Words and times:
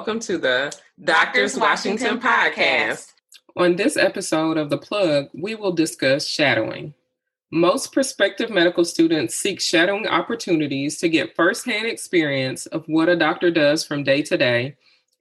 welcome 0.00 0.18
to 0.18 0.38
the 0.38 0.74
Doctors 1.04 1.58
Washington 1.58 2.18
podcast. 2.18 3.12
On 3.54 3.76
this 3.76 3.98
episode 3.98 4.56
of 4.56 4.70
The 4.70 4.78
Plug, 4.78 5.28
we 5.34 5.54
will 5.54 5.72
discuss 5.72 6.26
shadowing. 6.26 6.94
Most 7.52 7.92
prospective 7.92 8.48
medical 8.48 8.86
students 8.86 9.34
seek 9.34 9.60
shadowing 9.60 10.06
opportunities 10.06 10.96
to 11.00 11.10
get 11.10 11.36
firsthand 11.36 11.86
experience 11.86 12.64
of 12.64 12.86
what 12.86 13.10
a 13.10 13.14
doctor 13.14 13.50
does 13.50 13.84
from 13.84 14.02
day 14.02 14.22
to 14.22 14.38
day 14.38 14.74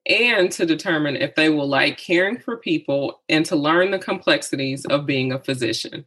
and 0.06 0.50
to 0.54 0.66
determine 0.66 1.18
if 1.18 1.36
they 1.36 1.50
will 1.50 1.68
like 1.68 1.98
caring 1.98 2.40
for 2.40 2.56
people 2.56 3.20
and 3.28 3.46
to 3.48 3.58
learn 3.58 3.92
the 3.92 4.00
complexities 4.00 4.86
of 4.86 5.06
being 5.06 5.34
a 5.34 5.40
physician. 5.40 6.06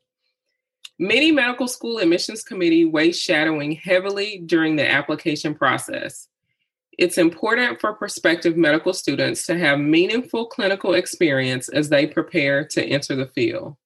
Many 0.99 1.31
medical 1.31 1.69
school 1.69 1.99
admissions 1.99 2.43
committee 2.43 2.87
weigh 2.87 3.13
shadowing 3.13 3.73
heavily 3.73 4.43
during 4.47 4.77
the 4.77 4.91
application 4.91 5.55
process. 5.55 6.29
It's 6.99 7.19
important 7.19 7.81
for 7.81 7.95
prospective 7.95 8.57
medical 8.57 8.93
students 8.93 9.47
to 9.47 9.59
have 9.59 9.79
meaningful 9.79 10.47
clinical 10.47 10.95
experience 10.95 11.69
as 11.69 11.89
they 11.89 12.07
prepare 12.07 12.65
to 12.67 12.85
enter 12.85 13.17
the 13.17 13.27
field. 13.27 13.77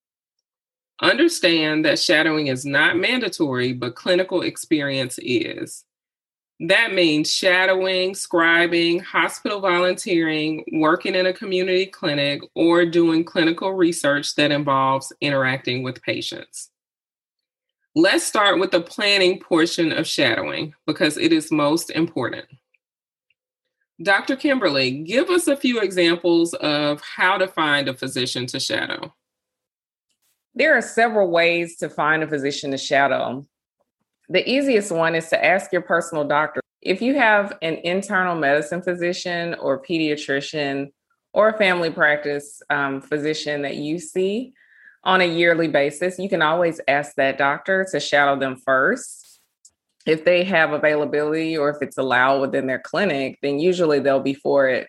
Understand 1.00 1.84
that 1.84 1.98
shadowing 1.98 2.48
is 2.48 2.64
not 2.64 2.96
mandatory, 2.96 3.72
but 3.72 3.94
clinical 3.94 4.42
experience 4.42 5.18
is. 5.22 5.84
That 6.58 6.94
means 6.94 7.32
shadowing, 7.32 8.14
scribing, 8.14 9.02
hospital 9.02 9.60
volunteering, 9.60 10.64
working 10.72 11.14
in 11.14 11.26
a 11.26 11.32
community 11.32 11.84
clinic, 11.84 12.40
or 12.54 12.86
doing 12.86 13.24
clinical 13.24 13.72
research 13.72 14.34
that 14.36 14.50
involves 14.50 15.12
interacting 15.20 15.82
with 15.82 16.02
patients. 16.02 16.70
Let's 17.94 18.24
start 18.24 18.58
with 18.58 18.70
the 18.70 18.80
planning 18.80 19.38
portion 19.38 19.92
of 19.92 20.06
shadowing 20.06 20.74
because 20.86 21.18
it 21.18 21.32
is 21.32 21.52
most 21.52 21.90
important. 21.90 22.46
Dr. 24.02 24.36
Kimberly, 24.36 24.90
give 24.90 25.30
us 25.30 25.48
a 25.48 25.56
few 25.56 25.80
examples 25.80 26.52
of 26.54 27.00
how 27.00 27.38
to 27.38 27.48
find 27.48 27.88
a 27.88 27.94
physician 27.94 28.46
to 28.46 28.60
shadow. 28.60 29.14
There 30.54 30.76
are 30.76 30.82
several 30.82 31.30
ways 31.30 31.76
to 31.78 31.88
find 31.88 32.22
a 32.22 32.28
physician 32.28 32.70
to 32.72 32.78
shadow. 32.78 33.46
The 34.28 34.48
easiest 34.48 34.92
one 34.92 35.14
is 35.14 35.28
to 35.28 35.42
ask 35.42 35.72
your 35.72 35.82
personal 35.82 36.24
doctor. 36.24 36.60
If 36.82 37.00
you 37.00 37.14
have 37.14 37.56
an 37.62 37.74
internal 37.84 38.34
medicine 38.34 38.82
physician 38.82 39.54
or 39.54 39.82
pediatrician 39.82 40.92
or 41.32 41.48
a 41.48 41.58
family 41.58 41.90
practice 41.90 42.62
um, 42.68 43.00
physician 43.00 43.62
that 43.62 43.76
you 43.76 43.98
see 43.98 44.52
on 45.04 45.20
a 45.20 45.26
yearly 45.26 45.68
basis, 45.68 46.18
you 46.18 46.28
can 46.28 46.42
always 46.42 46.80
ask 46.86 47.14
that 47.16 47.38
doctor 47.38 47.86
to 47.92 48.00
shadow 48.00 48.38
them 48.38 48.56
first 48.56 49.25
if 50.06 50.24
they 50.24 50.44
have 50.44 50.72
availability 50.72 51.56
or 51.56 51.68
if 51.68 51.78
it's 51.82 51.98
allowed 51.98 52.40
within 52.40 52.66
their 52.66 52.78
clinic, 52.78 53.38
then 53.42 53.58
usually 53.58 53.98
they'll 53.98 54.20
be 54.20 54.34
for 54.34 54.68
it. 54.68 54.86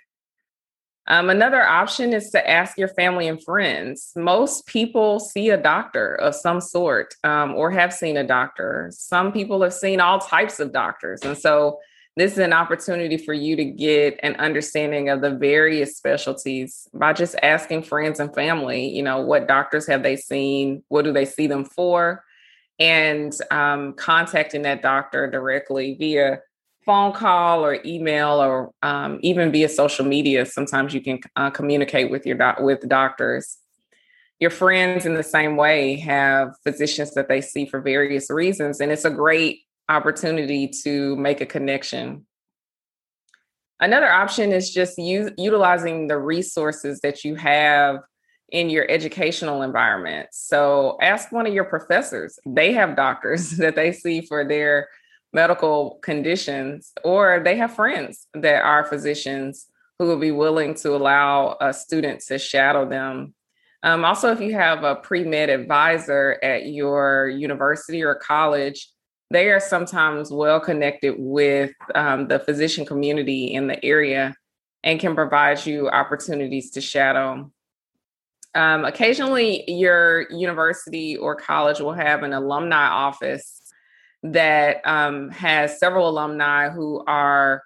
Um, 1.10 1.30
another 1.30 1.64
option 1.64 2.14
is 2.14 2.30
to 2.32 2.50
ask 2.50 2.78
your 2.78 2.90
family 2.90 3.28
and 3.28 3.42
friends. 3.42 4.12
Most 4.16 4.68
people 4.68 5.20
see 5.20 5.50
a 5.50 5.58
doctor 5.58 6.16
of 6.16 6.36
some 6.36 6.60
sort 6.60 7.16
um, 7.24 7.56
or 7.56 7.72
have 7.72 7.94
seen 7.94 8.18
a 8.18 8.28
doctor. 8.28 8.90
Some 8.94 9.32
people 9.32 9.62
have 9.64 9.74
seen 9.74 10.02
all 10.02 10.20
types 10.20 10.60
of 10.60 10.74
doctors. 10.74 11.22
And 11.22 11.38
so 11.38 11.80
this 12.18 12.34
is 12.34 12.40
an 12.40 12.52
opportunity 12.52 13.16
for 13.16 13.34
you 13.34 13.56
to 13.56 13.64
get 13.64 14.20
an 14.22 14.36
understanding 14.36 15.08
of 15.08 15.22
the 15.22 15.32
various 15.32 15.96
specialties 15.96 16.90
by 16.94 17.14
just 17.14 17.36
asking 17.42 17.84
friends 17.84 18.20
and 18.20 18.34
family, 18.36 18.90
you 18.90 19.02
know, 19.02 19.22
what 19.22 19.48
doctors 19.48 19.88
have 19.88 20.04
they 20.04 20.18
seen? 20.18 20.84
What 20.90 21.06
do 21.06 21.14
they 21.14 21.26
see 21.26 21.48
them 21.48 21.64
for? 21.64 22.26
And 22.80 23.34
um, 23.52 23.94
contacting 23.94 24.62
that 24.64 24.82
doctor 24.82 25.30
directly 25.30 25.96
via 26.00 26.40
phone 26.86 27.12
call 27.12 27.66
or 27.66 27.80
email 27.86 28.42
or 28.42 28.72
um, 28.82 29.20
even 29.22 29.52
via 29.52 29.68
social 29.68 30.06
media. 30.06 30.46
Sometimes 30.46 30.94
you 30.94 31.02
can 31.02 31.20
uh, 31.36 31.50
communicate 31.50 32.10
with 32.10 32.26
your 32.26 32.38
doc- 32.38 32.60
with 32.60 32.88
doctors. 32.88 33.58
Your 34.40 34.52
friends, 34.52 35.06
in 35.06 35.16
the 35.16 35.24
same 35.24 35.58
way, 35.58 35.98
have 35.98 36.56
physicians 36.64 37.14
that 37.16 37.28
they 37.28 37.42
see 37.42 37.66
for 37.66 37.82
various 37.82 38.30
reasons, 38.30 38.80
and 38.80 38.92
it's 38.92 39.06
a 39.06 39.10
great 39.10 39.62
opportunity 39.90 40.70
to 40.84 41.16
make 41.16 41.42
a 41.42 41.46
connection. 41.46 42.26
Another 43.80 44.12
option 44.12 44.52
is 44.52 44.72
just 44.72 44.98
u- 44.98 45.32
utilizing 45.38 46.08
the 46.08 46.18
resources 46.18 47.00
that 47.02 47.24
you 47.24 47.36
have 47.36 48.00
in 48.50 48.70
your 48.70 48.90
educational 48.90 49.62
environment. 49.62 50.30
So 50.32 50.98
ask 51.02 51.32
one 51.32 51.46
of 51.46 51.54
your 51.54 51.66
professors. 51.66 52.40
They 52.46 52.74
have 52.74 52.96
doctors 52.96 53.52
that 53.58 53.76
they 53.76 53.92
see 53.92 54.22
for 54.22 54.46
their 54.46 54.90
medical 55.34 56.00
conditions, 56.02 56.94
or 57.04 57.42
they 57.44 57.58
have 57.58 57.76
friends 57.76 58.28
that 58.34 58.64
are 58.64 58.86
physicians 58.86 59.68
who 60.00 60.06
will 60.06 60.20
be 60.20 60.32
willing 60.32 60.74
to 60.76 60.96
allow 60.96 61.58
a 61.60 61.74
student 61.74 62.22
to 62.22 62.38
shadow 62.38 62.88
them. 62.88 63.34
Um, 63.84 64.06
also, 64.06 64.32
if 64.32 64.40
you 64.42 64.54
have 64.54 64.84
a 64.84 64.96
pre 64.96 65.24
med 65.24 65.50
advisor 65.50 66.40
at 66.42 66.68
your 66.68 67.30
university 67.30 68.04
or 68.04 68.16
college, 68.16 68.90
they 69.30 69.50
are 69.50 69.60
sometimes 69.60 70.32
well 70.32 70.60
connected 70.60 71.16
with 71.18 71.72
um, 71.94 72.28
the 72.28 72.40
physician 72.40 72.86
community 72.86 73.54
in 73.54 73.68
the 73.68 73.84
area 73.84 74.34
and 74.84 75.00
can 75.00 75.16
provide 75.16 75.66
you 75.66 75.90
opportunities 75.90 76.72
to 76.72 76.82
shadow. 76.82 77.52
Um, 78.58 78.86
occasionally, 78.86 79.64
your 79.70 80.28
university 80.32 81.16
or 81.16 81.36
college 81.36 81.80
will 81.80 81.94
have 81.94 82.24
an 82.24 82.34
alumni 82.34 82.88
office 82.88 83.62
that 84.24 84.82
um, 84.84 85.30
has 85.30 85.80
several 85.80 86.10
alumni 86.10 86.70
who 86.70 87.04
are 87.06 87.62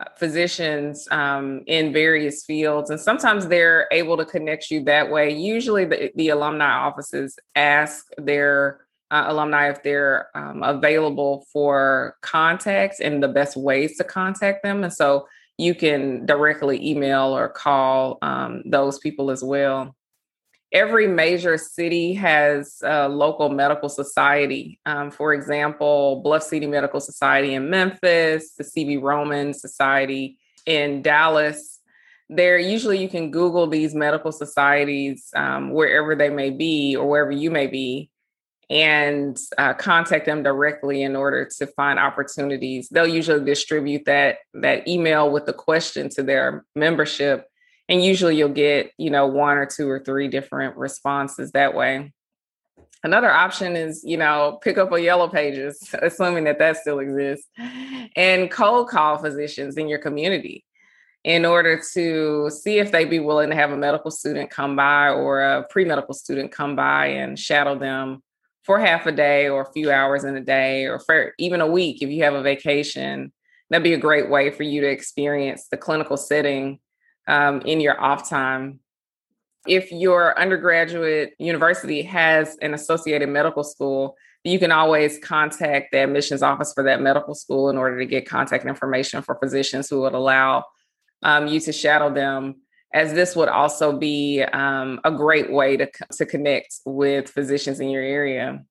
uh, 0.00 0.06
physicians 0.18 1.06
um, 1.12 1.62
in 1.68 1.92
various 1.92 2.44
fields. 2.44 2.90
And 2.90 2.98
sometimes 2.98 3.46
they're 3.46 3.86
able 3.92 4.16
to 4.16 4.24
connect 4.24 4.72
you 4.72 4.82
that 4.86 5.08
way. 5.08 5.30
Usually, 5.30 5.84
the, 5.84 6.10
the 6.16 6.30
alumni 6.30 6.72
offices 6.72 7.38
ask 7.54 8.04
their 8.18 8.80
uh, 9.12 9.26
alumni 9.28 9.70
if 9.70 9.84
they're 9.84 10.30
um, 10.34 10.64
available 10.64 11.46
for 11.52 12.16
contacts 12.22 12.98
and 12.98 13.22
the 13.22 13.28
best 13.28 13.56
ways 13.56 13.96
to 13.98 14.04
contact 14.04 14.64
them. 14.64 14.82
And 14.82 14.92
so 14.92 15.28
you 15.58 15.76
can 15.76 16.26
directly 16.26 16.84
email 16.84 17.36
or 17.36 17.48
call 17.48 18.18
um, 18.20 18.64
those 18.66 18.98
people 18.98 19.30
as 19.30 19.44
well 19.44 19.94
every 20.74 21.06
major 21.06 21.56
city 21.56 22.12
has 22.14 22.82
a 22.82 23.08
local 23.08 23.48
medical 23.48 23.88
society. 23.88 24.80
Um, 24.84 25.12
for 25.12 25.32
example, 25.32 26.20
Bluff 26.22 26.42
City 26.42 26.66
Medical 26.66 27.00
Society 27.00 27.54
in 27.54 27.70
Memphis, 27.70 28.54
the 28.54 28.64
CV 28.64 29.00
Roman 29.00 29.54
Society 29.54 30.36
in 30.66 31.00
Dallas. 31.00 31.78
There, 32.28 32.58
usually 32.58 33.00
you 33.00 33.08
can 33.08 33.30
Google 33.30 33.68
these 33.68 33.94
medical 33.94 34.32
societies 34.32 35.28
um, 35.36 35.70
wherever 35.70 36.16
they 36.16 36.30
may 36.30 36.50
be 36.50 36.96
or 36.96 37.08
wherever 37.08 37.30
you 37.30 37.50
may 37.50 37.68
be 37.68 38.10
and 38.68 39.38
uh, 39.58 39.74
contact 39.74 40.26
them 40.26 40.42
directly 40.42 41.02
in 41.02 41.14
order 41.14 41.48
to 41.58 41.66
find 41.68 41.98
opportunities. 41.98 42.88
They'll 42.88 43.06
usually 43.06 43.44
distribute 43.44 44.06
that 44.06 44.38
that 44.54 44.88
email 44.88 45.30
with 45.30 45.44
the 45.44 45.52
question 45.52 46.08
to 46.10 46.22
their 46.22 46.64
membership 46.74 47.46
and 47.88 48.02
usually 48.02 48.36
you'll 48.36 48.48
get 48.48 48.92
you 48.98 49.10
know 49.10 49.26
one 49.26 49.56
or 49.56 49.66
two 49.66 49.88
or 49.88 50.00
three 50.00 50.28
different 50.28 50.76
responses 50.76 51.52
that 51.52 51.74
way. 51.74 52.12
Another 53.02 53.30
option 53.30 53.76
is 53.76 54.02
you 54.04 54.16
know 54.16 54.58
pick 54.62 54.78
up 54.78 54.92
a 54.92 55.00
yellow 55.00 55.28
pages 55.28 55.94
assuming 56.02 56.44
that 56.44 56.58
that 56.58 56.76
still 56.76 56.98
exists 56.98 57.48
and 58.16 58.50
cold 58.50 58.88
call 58.88 59.18
physicians 59.18 59.76
in 59.76 59.88
your 59.88 59.98
community 59.98 60.64
in 61.24 61.46
order 61.46 61.80
to 61.94 62.50
see 62.50 62.78
if 62.78 62.92
they'd 62.92 63.08
be 63.08 63.18
willing 63.18 63.48
to 63.48 63.56
have 63.56 63.72
a 63.72 63.76
medical 63.76 64.10
student 64.10 64.50
come 64.50 64.76
by 64.76 65.08
or 65.08 65.40
a 65.40 65.66
pre-medical 65.70 66.12
student 66.12 66.52
come 66.52 66.76
by 66.76 67.06
and 67.06 67.38
shadow 67.38 67.78
them 67.78 68.22
for 68.62 68.78
half 68.78 69.06
a 69.06 69.12
day 69.12 69.48
or 69.48 69.62
a 69.62 69.72
few 69.72 69.90
hours 69.90 70.24
in 70.24 70.36
a 70.36 70.40
day 70.40 70.84
or 70.84 70.98
for 70.98 71.32
even 71.38 71.60
a 71.60 71.66
week 71.66 72.02
if 72.02 72.10
you 72.10 72.24
have 72.24 72.34
a 72.34 72.42
vacation. 72.42 73.32
That'd 73.70 73.82
be 73.82 73.94
a 73.94 73.98
great 73.98 74.28
way 74.28 74.50
for 74.50 74.62
you 74.62 74.82
to 74.82 74.90
experience 74.90 75.68
the 75.70 75.78
clinical 75.78 76.18
setting 76.18 76.78
um, 77.26 77.60
in 77.62 77.80
your 77.80 78.00
off 78.00 78.28
time. 78.28 78.80
If 79.66 79.90
your 79.92 80.38
undergraduate 80.38 81.34
university 81.38 82.02
has 82.02 82.56
an 82.60 82.74
associated 82.74 83.28
medical 83.28 83.64
school, 83.64 84.16
you 84.42 84.58
can 84.58 84.70
always 84.70 85.18
contact 85.18 85.92
the 85.92 86.04
admissions 86.04 86.42
office 86.42 86.74
for 86.74 86.84
that 86.84 87.00
medical 87.00 87.34
school 87.34 87.70
in 87.70 87.78
order 87.78 87.98
to 87.98 88.06
get 88.06 88.28
contact 88.28 88.66
information 88.66 89.22
for 89.22 89.38
physicians 89.42 89.88
who 89.88 90.02
would 90.02 90.12
allow 90.12 90.64
um, 91.22 91.46
you 91.46 91.60
to 91.60 91.72
shadow 91.72 92.12
them 92.12 92.56
as 92.94 93.12
this 93.12 93.34
would 93.34 93.48
also 93.48 93.98
be 93.98 94.42
um, 94.52 95.00
a 95.02 95.10
great 95.10 95.50
way 95.50 95.76
to, 95.76 95.90
to 96.12 96.24
connect 96.24 96.78
with 96.84 97.28
physicians 97.28 97.80
in 97.80 97.90
your 97.90 98.02
area. 98.02 98.64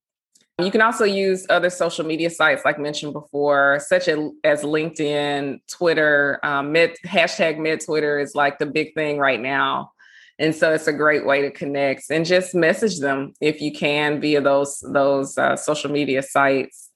You 0.59 0.69
can 0.69 0.81
also 0.81 1.03
use 1.03 1.47
other 1.49 1.71
social 1.71 2.05
media 2.05 2.29
sites, 2.29 2.63
like 2.63 2.77
mentioned 2.77 3.13
before, 3.13 3.79
such 3.87 4.07
as 4.07 4.61
LinkedIn, 4.63 5.59
Twitter. 5.67 6.39
Um, 6.43 6.71
med, 6.71 6.95
hashtag 7.05 7.57
Med 7.57 7.83
Twitter 7.83 8.19
is 8.19 8.35
like 8.35 8.59
the 8.59 8.67
big 8.67 8.93
thing 8.93 9.17
right 9.17 9.39
now. 9.39 9.91
And 10.37 10.53
so 10.55 10.71
it's 10.73 10.87
a 10.87 10.93
great 10.93 11.25
way 11.25 11.41
to 11.41 11.51
connect 11.51 12.05
and 12.09 12.25
just 12.25 12.53
message 12.53 12.99
them 12.99 13.33
if 13.39 13.61
you 13.61 13.71
can 13.71 14.19
via 14.19 14.41
those 14.41 14.83
those 14.91 15.37
uh, 15.37 15.55
social 15.55 15.91
media 15.91 16.21
sites 16.21 16.91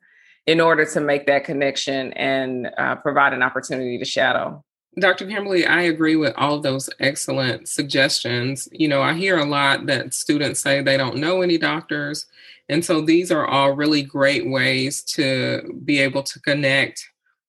in 0.47 0.61
order 0.61 0.85
to 0.85 0.99
make 0.99 1.27
that 1.27 1.43
connection 1.43 2.13
and 2.13 2.69
uh, 2.77 2.95
provide 2.95 3.33
an 3.33 3.43
opportunity 3.43 3.97
to 3.97 4.05
shadow. 4.05 4.63
Dr. 4.99 5.27
Kimberly, 5.27 5.65
I 5.67 5.83
agree 5.83 6.15
with 6.15 6.33
all 6.37 6.55
of 6.55 6.63
those 6.63 6.89
excellent 6.99 7.67
suggestions. 7.67 8.67
You 8.71 8.87
know, 8.87 9.03
I 9.03 9.13
hear 9.13 9.37
a 9.37 9.45
lot 9.45 9.85
that 9.85 10.15
students 10.15 10.59
say 10.59 10.81
they 10.81 10.97
don't 10.97 11.17
know 11.17 11.43
any 11.43 11.59
doctors. 11.59 12.25
And 12.69 12.83
so 12.83 13.01
these 13.01 13.31
are 13.31 13.45
all 13.45 13.73
really 13.73 14.03
great 14.03 14.49
ways 14.49 15.03
to 15.03 15.61
be 15.85 15.99
able 15.99 16.23
to 16.23 16.39
connect 16.41 17.03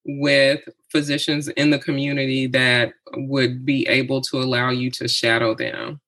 with 0.05 0.61
physicians 0.91 1.49
in 1.49 1.71
the 1.71 1.79
community 1.79 2.47
that 2.47 2.93
would 3.15 3.65
be 3.65 3.87
able 3.89 4.21
to 4.23 4.39
allow 4.39 4.71
you 4.71 4.91
to 4.93 5.09
shadow 5.09 5.55
them. 5.55 6.01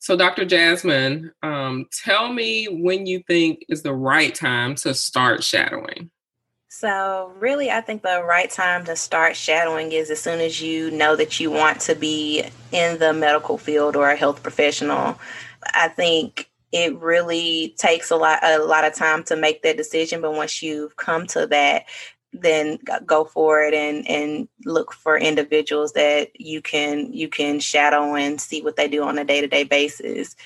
So, 0.00 0.16
Dr. 0.16 0.44
Jasmine, 0.44 1.32
um, 1.42 1.86
tell 2.04 2.32
me 2.32 2.66
when 2.66 3.06
you 3.06 3.22
think 3.26 3.64
is 3.68 3.82
the 3.82 3.94
right 3.94 4.34
time 4.34 4.74
to 4.76 4.94
start 4.94 5.42
shadowing. 5.42 6.10
So, 6.68 7.32
really, 7.38 7.70
I 7.70 7.80
think 7.80 8.02
the 8.02 8.22
right 8.22 8.48
time 8.48 8.84
to 8.84 8.94
start 8.94 9.34
shadowing 9.34 9.90
is 9.92 10.10
as 10.10 10.20
soon 10.20 10.40
as 10.40 10.60
you 10.62 10.92
know 10.92 11.16
that 11.16 11.40
you 11.40 11.50
want 11.50 11.80
to 11.80 11.96
be 11.96 12.44
in 12.70 12.98
the 12.98 13.12
medical 13.12 13.58
field 13.58 13.96
or 13.96 14.10
a 14.10 14.16
health 14.16 14.42
professional. 14.42 15.18
I 15.74 15.88
think 15.88 16.47
it 16.72 16.98
really 16.98 17.74
takes 17.78 18.10
a 18.10 18.16
lot 18.16 18.40
a 18.42 18.58
lot 18.58 18.84
of 18.84 18.94
time 18.94 19.24
to 19.24 19.36
make 19.36 19.62
that 19.62 19.76
decision, 19.76 20.20
but 20.20 20.32
once 20.34 20.62
you've 20.62 20.96
come 20.96 21.26
to 21.28 21.46
that, 21.46 21.84
then 22.32 22.78
go 23.06 23.24
for 23.24 23.62
it 23.62 23.72
and 23.74 24.06
and 24.08 24.48
look 24.64 24.92
for 24.92 25.16
individuals 25.16 25.92
that 25.92 26.28
you 26.38 26.60
can 26.60 27.12
you 27.12 27.28
can 27.28 27.58
shadow 27.58 28.14
and 28.14 28.40
see 28.40 28.60
what 28.62 28.76
they 28.76 28.88
do 28.88 29.02
on 29.02 29.18
a 29.18 29.24
day-to-day 29.24 29.64
basis 29.64 30.36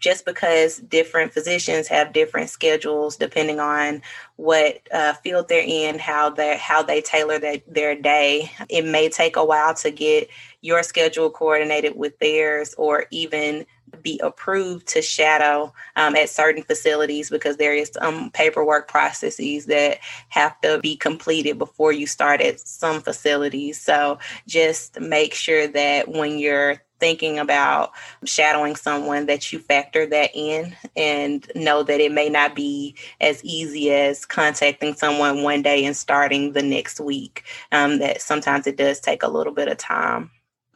just 0.00 0.24
because 0.24 0.78
different 0.78 1.32
physicians 1.32 1.88
have 1.88 2.12
different 2.12 2.50
schedules 2.50 3.16
depending 3.16 3.58
on 3.58 4.02
what 4.36 4.80
uh, 4.92 5.14
field 5.14 5.48
they're 5.48 5.64
in, 5.66 5.98
how 5.98 6.28
they 6.28 6.56
how 6.58 6.82
they 6.82 7.00
tailor 7.00 7.38
their, 7.38 7.58
their 7.66 7.94
day, 7.94 8.50
it 8.68 8.84
may 8.84 9.08
take 9.08 9.36
a 9.36 9.44
while 9.44 9.74
to 9.74 9.90
get 9.90 10.28
your 10.60 10.82
schedule 10.82 11.30
coordinated 11.30 11.96
with 11.96 12.18
theirs, 12.18 12.74
or 12.76 13.06
even 13.10 13.66
be 14.02 14.20
approved 14.22 14.86
to 14.88 15.02
shadow 15.02 15.72
um, 15.96 16.16
at 16.16 16.28
certain 16.28 16.62
facilities 16.62 17.30
because 17.30 17.56
there 17.56 17.74
is 17.74 17.90
some 17.94 18.30
paperwork 18.30 18.88
processes 18.88 19.66
that 19.66 19.98
have 20.28 20.60
to 20.60 20.78
be 20.80 20.96
completed 20.96 21.58
before 21.58 21.92
you 21.92 22.06
start 22.06 22.40
at 22.40 22.60
some 22.60 23.00
facilities. 23.00 23.80
So 23.80 24.18
just 24.46 25.00
make 25.00 25.34
sure 25.34 25.66
that 25.68 26.08
when 26.08 26.38
you're 26.38 26.82
thinking 27.00 27.38
about 27.38 27.92
shadowing 28.24 28.76
someone 28.76 29.26
that 29.26 29.52
you 29.52 29.58
factor 29.58 30.06
that 30.06 30.30
in 30.34 30.74
and 30.96 31.50
know 31.54 31.82
that 31.82 32.00
it 32.00 32.12
may 32.12 32.28
not 32.28 32.54
be 32.54 32.94
as 33.20 33.44
easy 33.44 33.92
as 33.92 34.24
contacting 34.24 34.94
someone 34.94 35.42
one 35.42 35.62
day 35.62 35.84
and 35.84 35.96
starting 35.96 36.52
the 36.52 36.62
next 36.62 37.00
week. 37.00 37.44
Um, 37.72 37.98
that 37.98 38.22
sometimes 38.22 38.66
it 38.66 38.76
does 38.76 39.00
take 39.00 39.22
a 39.22 39.28
little 39.28 39.52
bit 39.52 39.68
of 39.68 39.76
time. 39.76 40.30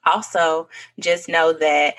Also 0.05 0.69
just 1.01 1.29
know 1.29 1.53
that 1.53 1.95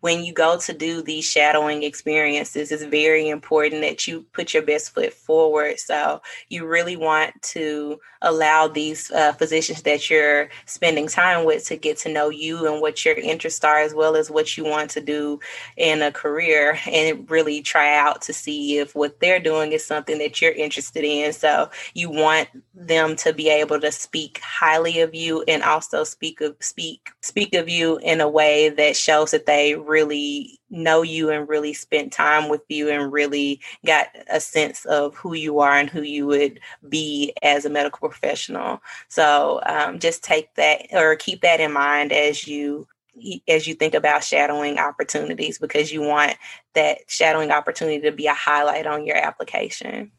when 0.00 0.24
you 0.24 0.32
go 0.32 0.58
to 0.58 0.72
do 0.72 1.02
these 1.02 1.24
shadowing 1.24 1.82
experiences, 1.82 2.70
it's 2.70 2.84
very 2.84 3.28
important 3.28 3.80
that 3.82 4.06
you 4.06 4.24
put 4.32 4.52
your 4.52 4.62
best 4.62 4.94
foot 4.94 5.12
forward. 5.12 5.78
So 5.78 6.20
you 6.48 6.66
really 6.66 6.96
want 6.96 7.40
to 7.42 7.98
allow 8.22 8.68
these 8.68 9.10
uh, 9.10 9.32
physicians 9.32 9.82
that 9.82 10.08
you're 10.10 10.48
spending 10.66 11.08
time 11.08 11.44
with 11.44 11.66
to 11.66 11.76
get 11.76 11.98
to 11.98 12.12
know 12.12 12.28
you 12.28 12.70
and 12.70 12.80
what 12.80 13.04
your 13.04 13.14
interests 13.16 13.64
are, 13.64 13.78
as 13.78 13.94
well 13.94 14.16
as 14.16 14.30
what 14.30 14.56
you 14.56 14.64
want 14.64 14.90
to 14.90 15.00
do 15.00 15.40
in 15.76 16.02
a 16.02 16.12
career, 16.12 16.78
and 16.90 17.30
really 17.30 17.60
try 17.62 17.96
out 17.96 18.22
to 18.22 18.32
see 18.32 18.78
if 18.78 18.94
what 18.94 19.20
they're 19.20 19.40
doing 19.40 19.72
is 19.72 19.84
something 19.84 20.18
that 20.18 20.40
you're 20.40 20.52
interested 20.52 21.04
in. 21.04 21.32
So 21.32 21.70
you 21.94 22.10
want 22.10 22.48
them 22.74 23.16
to 23.16 23.32
be 23.32 23.48
able 23.48 23.80
to 23.80 23.92
speak 23.92 24.40
highly 24.42 25.00
of 25.00 25.14
you 25.14 25.42
and 25.48 25.62
also 25.62 26.04
speak 26.04 26.40
of 26.40 26.56
speak 26.60 27.10
speak 27.20 27.54
of 27.54 27.68
you 27.68 27.98
in 27.98 28.20
a 28.20 28.28
way 28.28 28.68
that 28.68 28.96
shows 28.96 29.30
that 29.30 29.46
they 29.46 29.63
really 29.72 30.60
know 30.68 31.00
you 31.00 31.30
and 31.30 31.48
really 31.48 31.72
spent 31.72 32.12
time 32.12 32.50
with 32.50 32.60
you 32.68 32.90
and 32.90 33.10
really 33.10 33.60
got 33.86 34.08
a 34.28 34.40
sense 34.40 34.84
of 34.84 35.14
who 35.16 35.34
you 35.34 35.60
are 35.60 35.72
and 35.72 35.88
who 35.88 36.02
you 36.02 36.26
would 36.26 36.60
be 36.88 37.32
as 37.42 37.64
a 37.64 37.70
medical 37.70 38.08
professional. 38.08 38.82
So 39.08 39.62
um, 39.64 39.98
just 39.98 40.22
take 40.22 40.54
that 40.56 40.86
or 40.92 41.16
keep 41.16 41.40
that 41.40 41.60
in 41.60 41.72
mind 41.72 42.12
as 42.12 42.46
you 42.46 42.86
as 43.48 43.66
you 43.66 43.74
think 43.74 43.94
about 43.94 44.24
shadowing 44.24 44.78
opportunities 44.78 45.58
because 45.58 45.92
you 45.92 46.02
want 46.02 46.36
that 46.74 46.98
shadowing 47.06 47.50
opportunity 47.50 48.00
to 48.00 48.12
be 48.12 48.26
a 48.26 48.34
highlight 48.34 48.86
on 48.86 49.06
your 49.06 49.16
application. 49.16 50.10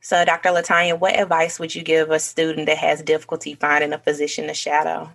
So, 0.00 0.24
Dr. 0.24 0.50
Latanya, 0.50 0.98
what 0.98 1.18
advice 1.18 1.58
would 1.58 1.74
you 1.74 1.82
give 1.82 2.10
a 2.10 2.20
student 2.20 2.66
that 2.66 2.78
has 2.78 3.02
difficulty 3.02 3.54
finding 3.54 3.92
a 3.92 3.98
physician 3.98 4.46
to 4.46 4.54
shadow? 4.54 5.10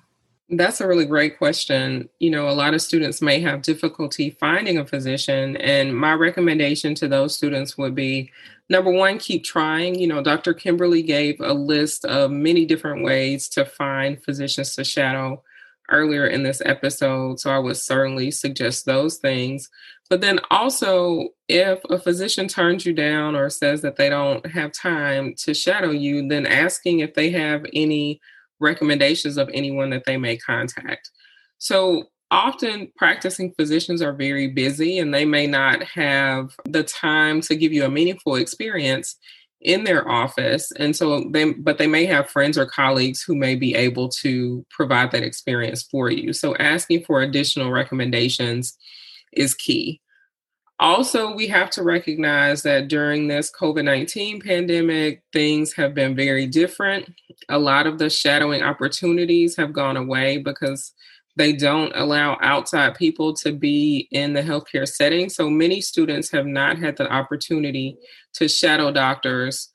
That's 0.54 0.82
a 0.82 0.88
really 0.88 1.06
great 1.06 1.38
question. 1.38 2.10
You 2.20 2.30
know, 2.30 2.50
a 2.50 2.52
lot 2.52 2.74
of 2.74 2.82
students 2.82 3.22
may 3.22 3.40
have 3.40 3.62
difficulty 3.62 4.32
finding 4.32 4.78
a 4.78 4.86
physician, 4.86 5.56
and 5.58 5.98
my 5.98 6.14
recommendation 6.14 6.94
to 6.96 7.08
those 7.08 7.34
students 7.34 7.78
would 7.78 7.96
be 7.96 8.30
number 8.70 8.92
one, 8.92 9.18
keep 9.18 9.46
trying. 9.46 9.96
You 9.96 10.08
know, 10.08 10.22
Dr. 10.22 10.54
Kimberly 10.54 11.04
gave 11.04 11.40
a 11.40 11.54
list 11.54 12.04
of 12.04 12.32
many 12.32 12.66
different 12.66 13.02
ways 13.02 13.48
to 13.50 13.64
find 13.64 14.22
physicians 14.22 14.76
to 14.76 14.84
shadow 14.84 15.42
earlier 15.90 16.28
in 16.28 16.44
this 16.44 16.62
episode. 16.66 17.40
So 17.40 17.50
I 17.50 17.60
would 17.60 17.78
certainly 17.78 18.30
suggest 18.30 18.86
those 18.86 19.18
things. 19.18 19.70
But 20.10 20.20
then 20.20 20.42
also, 20.50 21.30
if 21.48 21.80
a 21.90 21.98
physician 21.98 22.50
turns 22.50 22.86
you 22.86 22.92
down 22.92 23.38
or 23.38 23.50
says 23.50 23.82
that 23.84 23.96
they 23.96 24.10
don't 24.10 24.46
have 24.48 24.74
time 24.74 25.34
to 25.38 25.54
shadow 25.54 25.92
you, 25.92 26.28
then 26.28 26.46
asking 26.46 27.00
if 27.00 27.14
they 27.14 27.30
have 27.30 27.66
any 27.72 28.20
recommendations 28.62 29.38
of 29.38 29.50
anyone 29.54 29.90
that 29.90 30.04
they 30.06 30.18
may 30.18 30.38
contact. 30.38 31.10
So 31.58 32.06
often 32.32 32.92
practicing 32.96 33.54
physicians 33.54 34.02
are 34.02 34.14
very 34.14 34.48
busy 34.48 35.00
and 35.00 35.14
they 35.14 35.26
may 35.26 35.48
not 35.48 35.84
have 35.84 36.56
the 36.66 36.84
time 36.84 37.42
to 37.42 37.56
give 37.56 37.74
you 37.74 37.84
a 37.84 37.90
meaningful 37.90 38.36
experience 38.36 39.18
in 39.60 39.84
their 39.84 40.10
office. 40.10 40.72
And 40.80 40.96
so 40.96 41.30
they 41.30 41.52
but 41.52 41.78
they 41.78 41.88
may 41.88 42.06
have 42.06 42.30
friends 42.30 42.58
or 42.58 42.66
colleagues 42.66 43.22
who 43.22 43.36
may 43.36 43.56
be 43.56 43.76
able 43.76 44.10
to 44.10 44.66
provide 44.70 45.12
that 45.12 45.24
experience 45.24 45.84
for 45.84 46.10
you. 46.10 46.34
So 46.34 46.56
asking 46.56 47.04
for 47.04 47.22
additional 47.22 47.72
recommendations 47.72 48.78
is 49.34 49.54
key 49.54 50.02
also, 50.82 51.32
we 51.32 51.46
have 51.48 51.70
to 51.72 51.84
recognize 51.84 52.64
that 52.64 52.88
during 52.88 53.28
this 53.28 53.52
COVID 53.52 53.84
19 53.86 54.42
pandemic, 54.42 55.22
things 55.32 55.74
have 55.74 55.94
been 55.94 56.16
very 56.16 56.48
different. 56.48 57.14
A 57.50 57.60
lot 57.60 57.86
of 57.86 58.00
the 58.00 58.10
shadowing 58.10 58.64
opportunities 58.64 59.56
have 59.58 59.74
gone 59.74 59.96
away 59.96 60.40
because 60.40 60.92
they 61.38 61.54
don't 61.54 61.96
allow 61.96 62.36
outside 62.42 62.96
people 62.96 63.34
to 63.36 63.52
be 63.52 64.08
in 64.12 64.34
the 64.34 64.42
healthcare 64.42 64.88
setting. 64.88 65.30
So 65.30 65.52
many 65.52 65.82
students 65.82 66.32
have 66.32 66.48
not 66.48 66.80
had 66.80 66.98
the 66.98 67.12
opportunity 67.14 67.96
to 68.34 68.50
shadow 68.50 68.92
doctors 68.92 69.70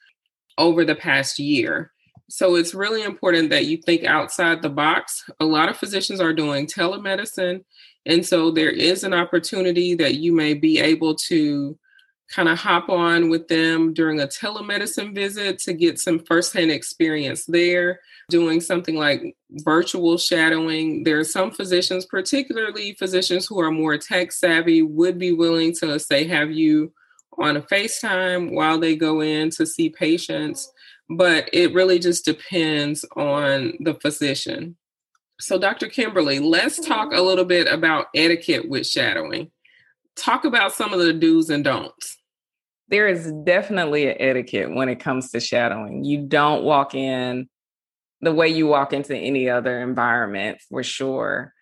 over 0.58 0.84
the 0.84 0.96
past 0.96 1.38
year. 1.38 1.92
So 2.28 2.56
it's 2.56 2.74
really 2.74 3.04
important 3.04 3.50
that 3.50 3.66
you 3.66 3.76
think 3.76 4.02
outside 4.02 4.60
the 4.60 4.70
box. 4.70 5.22
A 5.38 5.44
lot 5.44 5.68
of 5.68 5.76
physicians 5.76 6.20
are 6.20 6.32
doing 6.32 6.66
telemedicine 6.66 7.60
and 8.06 8.24
so 8.24 8.50
there 8.50 8.70
is 8.70 9.04
an 9.04 9.12
opportunity 9.12 9.94
that 9.94 10.14
you 10.14 10.32
may 10.32 10.54
be 10.54 10.78
able 10.78 11.14
to 11.14 11.78
kind 12.28 12.48
of 12.48 12.58
hop 12.58 12.88
on 12.88 13.28
with 13.28 13.46
them 13.48 13.94
during 13.94 14.20
a 14.20 14.26
telemedicine 14.26 15.14
visit 15.14 15.58
to 15.60 15.72
get 15.72 16.00
some 16.00 16.18
firsthand 16.18 16.72
experience 16.72 17.44
there, 17.44 18.00
doing 18.30 18.60
something 18.60 18.96
like 18.96 19.36
virtual 19.50 20.18
shadowing. 20.18 21.04
There 21.04 21.18
are 21.20 21.24
some 21.24 21.52
physicians, 21.52 22.04
particularly 22.04 22.94
physicians 22.94 23.46
who 23.46 23.60
are 23.60 23.70
more 23.70 23.96
tech 23.96 24.32
savvy, 24.32 24.82
would 24.82 25.18
be 25.18 25.32
willing 25.32 25.72
to 25.80 26.00
say, 26.00 26.26
have 26.26 26.50
you 26.50 26.92
on 27.38 27.56
a 27.56 27.62
FaceTime 27.62 28.52
while 28.52 28.78
they 28.78 28.96
go 28.96 29.20
in 29.20 29.50
to 29.50 29.66
see 29.66 29.88
patients. 29.88 30.72
But 31.08 31.48
it 31.52 31.72
really 31.72 31.98
just 31.98 32.24
depends 32.24 33.04
on 33.16 33.74
the 33.80 33.94
physician. 33.94 34.76
So, 35.38 35.58
Dr. 35.58 35.88
Kimberly, 35.88 36.38
let's 36.38 36.78
talk 36.78 37.12
a 37.12 37.20
little 37.20 37.44
bit 37.44 37.66
about 37.66 38.06
etiquette 38.14 38.68
with 38.68 38.86
shadowing. 38.86 39.50
Talk 40.16 40.44
about 40.44 40.72
some 40.72 40.94
of 40.94 40.98
the 40.98 41.12
do's 41.12 41.50
and 41.50 41.62
don'ts. 41.62 42.16
There 42.88 43.06
is 43.06 43.30
definitely 43.44 44.08
an 44.08 44.16
etiquette 44.18 44.74
when 44.74 44.88
it 44.88 45.00
comes 45.00 45.30
to 45.32 45.40
shadowing. 45.40 46.04
You 46.04 46.22
don't 46.26 46.64
walk 46.64 46.94
in 46.94 47.48
the 48.22 48.32
way 48.32 48.48
you 48.48 48.66
walk 48.66 48.92
into 48.92 49.14
any 49.14 49.50
other 49.50 49.80
environment 49.80 50.58
for 50.70 50.82
sure. 50.82 51.52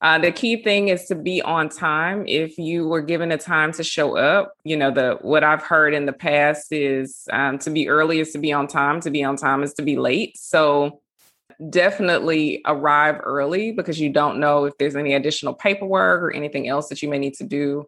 Uh, 0.00 0.18
the 0.18 0.30
key 0.30 0.62
thing 0.62 0.88
is 0.88 1.06
to 1.06 1.16
be 1.16 1.42
on 1.42 1.68
time. 1.68 2.24
If 2.26 2.56
you 2.56 2.86
were 2.86 3.02
given 3.02 3.32
a 3.32 3.38
time 3.38 3.72
to 3.72 3.82
show 3.82 4.16
up, 4.16 4.54
you 4.62 4.76
know 4.76 4.92
the 4.92 5.18
what 5.22 5.42
I've 5.42 5.62
heard 5.62 5.92
in 5.92 6.06
the 6.06 6.12
past 6.12 6.72
is 6.72 7.26
um, 7.32 7.58
to 7.58 7.70
be 7.70 7.88
early 7.88 8.20
is 8.20 8.32
to 8.32 8.38
be 8.38 8.52
on 8.52 8.68
time. 8.68 9.00
To 9.00 9.10
be 9.10 9.24
on 9.24 9.36
time 9.36 9.64
is 9.64 9.74
to 9.74 9.82
be 9.82 9.96
late. 9.96 10.38
So 10.38 11.00
definitely 11.70 12.62
arrive 12.66 13.20
early 13.22 13.72
because 13.72 13.98
you 14.00 14.10
don't 14.10 14.38
know 14.38 14.64
if 14.66 14.76
there's 14.78 14.96
any 14.96 15.14
additional 15.14 15.54
paperwork 15.54 16.22
or 16.22 16.32
anything 16.32 16.68
else 16.68 16.88
that 16.88 17.02
you 17.02 17.08
may 17.08 17.18
need 17.18 17.34
to 17.34 17.44
do 17.44 17.86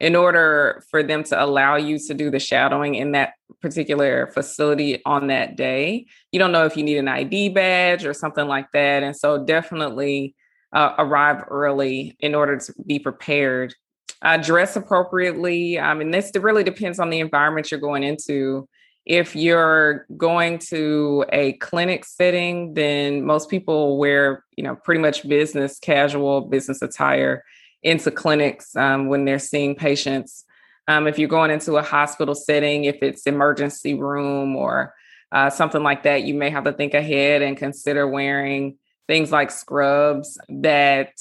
in 0.00 0.16
order 0.16 0.82
for 0.90 1.02
them 1.02 1.22
to 1.22 1.42
allow 1.42 1.76
you 1.76 1.96
to 1.96 2.14
do 2.14 2.28
the 2.28 2.40
shadowing 2.40 2.96
in 2.96 3.12
that 3.12 3.34
particular 3.60 4.26
facility 4.34 5.00
on 5.04 5.28
that 5.28 5.56
day. 5.56 6.06
You 6.32 6.40
don't 6.40 6.50
know 6.50 6.64
if 6.64 6.76
you 6.76 6.82
need 6.82 6.98
an 6.98 7.06
ID 7.06 7.50
badge 7.50 8.04
or 8.04 8.12
something 8.12 8.48
like 8.48 8.66
that. 8.72 9.04
And 9.04 9.16
so 9.16 9.44
definitely 9.44 10.34
uh, 10.72 10.94
arrive 10.98 11.44
early 11.48 12.16
in 12.18 12.34
order 12.34 12.56
to 12.56 12.74
be 12.84 12.98
prepared. 12.98 13.74
Uh, 14.22 14.38
dress 14.38 14.74
appropriately. 14.74 15.78
I 15.78 15.94
mean, 15.94 16.10
this 16.10 16.32
really 16.34 16.64
depends 16.64 16.98
on 16.98 17.10
the 17.10 17.20
environment 17.20 17.70
you're 17.70 17.80
going 17.80 18.02
into. 18.02 18.68
If 19.04 19.34
you're 19.34 20.06
going 20.16 20.58
to 20.70 21.24
a 21.32 21.54
clinic 21.54 22.04
setting, 22.04 22.74
then 22.74 23.24
most 23.24 23.50
people 23.50 23.98
wear, 23.98 24.44
you 24.56 24.62
know, 24.62 24.76
pretty 24.76 25.00
much 25.00 25.28
business 25.28 25.78
casual, 25.78 26.42
business 26.42 26.82
attire 26.82 27.44
into 27.82 28.12
clinics 28.12 28.76
um, 28.76 29.08
when 29.08 29.24
they're 29.24 29.40
seeing 29.40 29.74
patients. 29.74 30.44
Um, 30.86 31.06
if 31.06 31.18
you're 31.18 31.28
going 31.28 31.50
into 31.50 31.76
a 31.76 31.82
hospital 31.82 32.34
setting, 32.34 32.84
if 32.84 33.02
it's 33.02 33.26
emergency 33.26 33.94
room 33.94 34.54
or 34.54 34.94
uh, 35.32 35.50
something 35.50 35.82
like 35.82 36.04
that, 36.04 36.22
you 36.22 36.34
may 36.34 36.50
have 36.50 36.64
to 36.64 36.72
think 36.72 36.94
ahead 36.94 37.42
and 37.42 37.56
consider 37.56 38.06
wearing 38.06 38.78
things 39.08 39.32
like 39.32 39.50
scrubs 39.50 40.38
that 40.48 41.12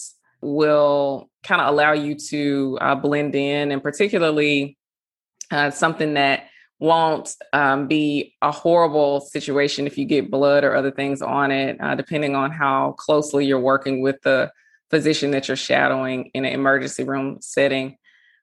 will 0.42 1.30
kind 1.44 1.62
of 1.62 1.68
allow 1.68 1.94
you 1.94 2.16
to 2.16 2.78
uh, 2.82 2.96
blend 2.96 3.34
in, 3.36 3.72
and 3.72 3.82
particularly 3.82 4.78
uh, 5.50 5.72
something 5.72 6.14
that 6.14 6.46
won't 6.82 7.36
um, 7.54 7.88
be 7.88 8.34
a 8.42 8.52
horrible 8.52 9.22
situation 9.22 9.86
if 9.86 10.00
you 10.00 10.04
get 10.04 10.32
blood 10.32 10.64
or 10.64 10.76
other 10.76 10.90
things 10.90 11.22
on 11.22 11.52
it, 11.52 11.78
uh, 11.80 11.94
depending 11.94 12.36
on 12.36 12.50
how 12.50 12.94
closely 12.94 13.46
you're 13.46 13.60
working 13.60 14.02
with 14.02 14.20
the 14.24 14.52
physician 14.90 15.30
that 15.32 15.48
you're 15.48 15.56
shadowing 15.56 16.32
in 16.34 16.44
an 16.44 16.52
emergency 16.52 17.04
room 17.04 17.38
setting. 17.40 17.98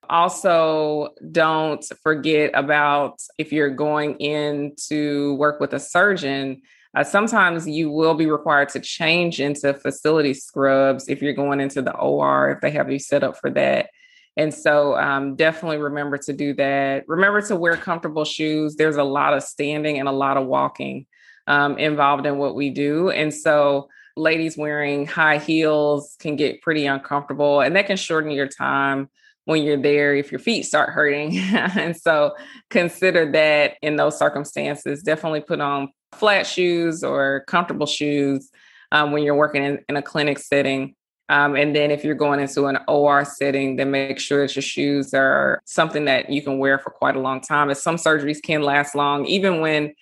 Also, 0.09 1.09
don't 1.33 1.85
forget 2.01 2.53
about 2.55 3.21
if 3.39 3.53
you're 3.53 3.75
going 3.75 4.15
in 4.19 4.73
to 4.87 5.35
work 5.35 5.59
with 5.59 5.73
a 5.75 5.81
surgeon, 5.81 6.63
uh, 6.95 7.03
sometimes 7.03 7.69
you 7.69 7.91
will 7.91 8.15
be 8.15 8.27
required 8.27 8.69
to 8.69 8.79
change 8.79 9.41
into 9.41 9.75
facility 9.75 10.33
scrubs 10.33 11.09
if 11.09 11.21
you're 11.21 11.33
going 11.33 11.61
into 11.61 11.83
the 11.83 11.95
OR, 11.95 12.53
if 12.53 12.61
they 12.61 12.71
have 12.71 12.91
you 12.91 13.01
set 13.01 13.25
up 13.25 13.37
for 13.37 13.51
that. 13.51 13.91
And 14.39 14.55
so 14.55 14.97
um, 14.97 15.35
definitely 15.35 15.79
remember 15.79 16.17
to 16.17 16.33
do 16.33 16.55
that. 16.55 17.05
Remember 17.09 17.43
to 17.43 17.57
wear 17.57 17.77
comfortable 17.77 18.25
shoes. 18.25 18.77
There's 18.77 18.97
a 18.97 19.03
lot 19.03 19.35
of 19.35 19.43
standing 19.43 19.99
and 19.99 20.09
a 20.09 20.13
lot 20.13 20.37
of 20.37 20.47
walking 20.47 21.07
um, 21.49 21.77
involved 21.77 22.25
in 22.25 22.39
what 22.39 22.55
we 22.55 22.71
do. 22.71 23.11
And 23.11 23.35
so 23.35 23.89
ladies 24.17 24.57
wearing 24.57 25.07
high 25.07 25.39
heels 25.39 26.17
can 26.21 26.37
get 26.37 26.63
pretty 26.63 26.87
uncomfortable 26.87 27.61
and 27.61 27.75
that 27.75 27.87
can 27.87 27.97
shorten 27.97 28.31
your 28.31 28.47
time 28.47 29.09
when 29.45 29.65
you're 29.65 29.81
there 29.81 30.15
if 30.15 30.31
your 30.31 30.39
feet 30.39 30.63
start 30.63 30.91
hurting. 30.91 31.37
and 31.39 31.97
so 31.97 32.37
consider 32.71 33.33
that 33.33 33.75
in 33.83 33.97
those 33.97 34.17
circumstances. 34.17 35.03
Definitely 35.03 35.41
put 35.41 35.61
on 35.61 35.89
flat 36.13 36.47
shoes 36.47 37.03
or 37.03 37.43
comfortable 37.49 37.87
shoes 37.87 38.51
um, 38.93 39.11
when 39.11 39.25
you're 39.25 39.35
working 39.35 39.65
in, 39.65 39.81
in 39.89 39.97
a 39.97 40.03
clinic 40.03 40.39
setting. 40.39 40.95
Um, 41.29 41.57
and 41.57 41.77
then 41.77 41.91
if 41.91 42.05
you're 42.05 42.15
going 42.15 42.41
into 42.41 42.67
an 42.67 42.79
OR 42.89 43.25
setting, 43.25 43.77
then 43.77 43.91
make 43.91 44.19
sure 44.19 44.47
that 44.47 44.57
your 44.57 44.63
shoes 44.63 45.13
are 45.13 45.61
something 45.65 46.07
that 46.07 46.31
you 46.31 46.41
can 46.41 46.59
wear 46.59 46.79
for 46.79 46.91
quite 46.91 47.17
a 47.17 47.21
long 47.21 47.41
time. 47.41 47.69
As 47.69 47.83
some 47.83 47.97
surgeries 47.97 48.43
can 48.43 48.63
last 48.63 48.95
long, 48.95 49.27
even 49.27 49.61
when 49.61 49.95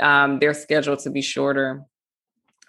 um, 0.00 0.38
they're 0.38 0.54
scheduled 0.54 1.00
to 1.00 1.10
be 1.10 1.22
shorter 1.22 1.86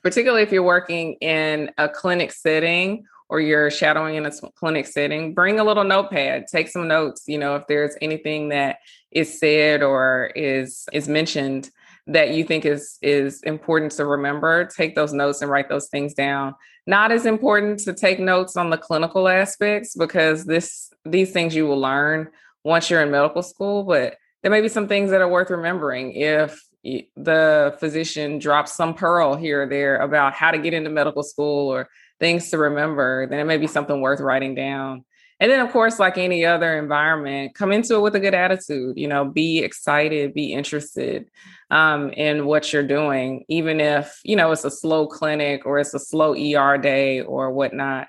particularly 0.03 0.43
if 0.43 0.51
you're 0.51 0.61
working 0.61 1.13
in 1.13 1.71
a 1.77 1.89
clinic 1.89 2.31
setting 2.31 3.05
or 3.29 3.39
you're 3.39 3.71
shadowing 3.71 4.15
in 4.15 4.25
a 4.25 4.31
clinic 4.55 4.85
setting, 4.85 5.33
bring 5.33 5.59
a 5.59 5.63
little 5.63 5.85
notepad, 5.85 6.45
take 6.47 6.67
some 6.67 6.87
notes. 6.87 7.23
You 7.25 7.39
know, 7.39 7.55
if 7.55 7.65
there's 7.67 7.95
anything 8.01 8.49
that 8.49 8.77
is 9.11 9.39
said 9.39 9.81
or 9.81 10.31
is 10.35 10.85
is 10.91 11.07
mentioned 11.07 11.71
that 12.05 12.31
you 12.31 12.43
think 12.43 12.65
is 12.65 12.99
is 13.01 13.41
important 13.43 13.93
to 13.93 14.05
remember, 14.05 14.65
take 14.65 14.93
those 14.93 15.13
notes 15.13 15.41
and 15.41 15.49
write 15.49 15.69
those 15.69 15.87
things 15.87 16.13
down. 16.13 16.53
Not 16.85 17.11
as 17.11 17.25
important 17.25 17.79
to 17.79 17.93
take 17.93 18.19
notes 18.19 18.57
on 18.57 18.69
the 18.69 18.77
clinical 18.77 19.27
aspects 19.27 19.95
because 19.95 20.45
this 20.45 20.91
these 21.05 21.31
things 21.31 21.55
you 21.55 21.65
will 21.65 21.79
learn 21.79 22.29
once 22.63 22.89
you're 22.89 23.01
in 23.01 23.11
medical 23.11 23.41
school, 23.41 23.83
but 23.83 24.17
there 24.41 24.51
may 24.51 24.61
be 24.61 24.69
some 24.69 24.87
things 24.87 25.11
that 25.11 25.21
are 25.21 25.27
worth 25.27 25.49
remembering 25.49 26.11
if 26.13 26.61
the 26.83 27.75
physician 27.79 28.39
drops 28.39 28.73
some 28.73 28.93
pearl 28.93 29.35
here 29.35 29.63
or 29.63 29.67
there 29.67 29.97
about 29.97 30.33
how 30.33 30.51
to 30.51 30.57
get 30.57 30.73
into 30.73 30.89
medical 30.89 31.23
school 31.23 31.69
or 31.69 31.87
things 32.19 32.49
to 32.49 32.57
remember, 32.57 33.27
then 33.27 33.39
it 33.39 33.45
may 33.45 33.57
be 33.57 33.67
something 33.67 34.01
worth 34.01 34.19
writing 34.19 34.53
down. 34.53 35.05
And 35.39 35.51
then, 35.51 35.59
of 35.59 35.71
course, 35.71 35.99
like 35.99 36.17
any 36.17 36.45
other 36.45 36.77
environment, 36.77 37.55
come 37.55 37.71
into 37.71 37.95
it 37.95 38.01
with 38.01 38.15
a 38.15 38.19
good 38.19 38.33
attitude. 38.33 38.97
You 38.97 39.07
know, 39.07 39.25
be 39.25 39.59
excited, 39.59 40.33
be 40.33 40.53
interested 40.53 41.29
um, 41.69 42.11
in 42.11 42.45
what 42.45 42.71
you're 42.71 42.87
doing, 42.87 43.43
even 43.47 43.79
if 43.79 44.19
you 44.23 44.35
know 44.35 44.51
it's 44.51 44.63
a 44.63 44.71
slow 44.71 45.07
clinic 45.07 45.65
or 45.65 45.79
it's 45.79 45.93
a 45.93 45.99
slow 45.99 46.33
ER 46.33 46.77
day 46.77 47.21
or 47.21 47.51
whatnot. 47.51 48.07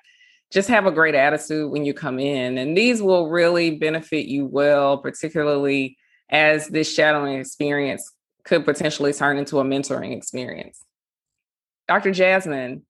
Just 0.50 0.68
have 0.68 0.86
a 0.86 0.92
great 0.92 1.14
attitude 1.14 1.72
when 1.72 1.84
you 1.84 1.94
come 1.94 2.18
in, 2.18 2.58
and 2.58 2.76
these 2.76 3.02
will 3.02 3.28
really 3.28 3.76
benefit 3.76 4.26
you 4.26 4.46
well, 4.46 4.98
particularly 4.98 5.96
as 6.30 6.68
this 6.68 6.92
shadowing 6.92 7.38
experience 7.38 8.12
could 8.44 8.64
potentially 8.64 9.12
turn 9.12 9.38
into 9.38 9.58
a 9.58 9.64
mentoring 9.64 10.16
experience. 10.16 10.80
Dr. 11.88 12.12
Jasmine, 12.12 12.82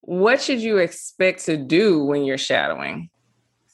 what 0.00 0.40
should 0.40 0.60
you 0.60 0.78
expect 0.78 1.44
to 1.44 1.56
do 1.56 2.04
when 2.04 2.24
you're 2.24 2.38
shadowing? 2.38 3.09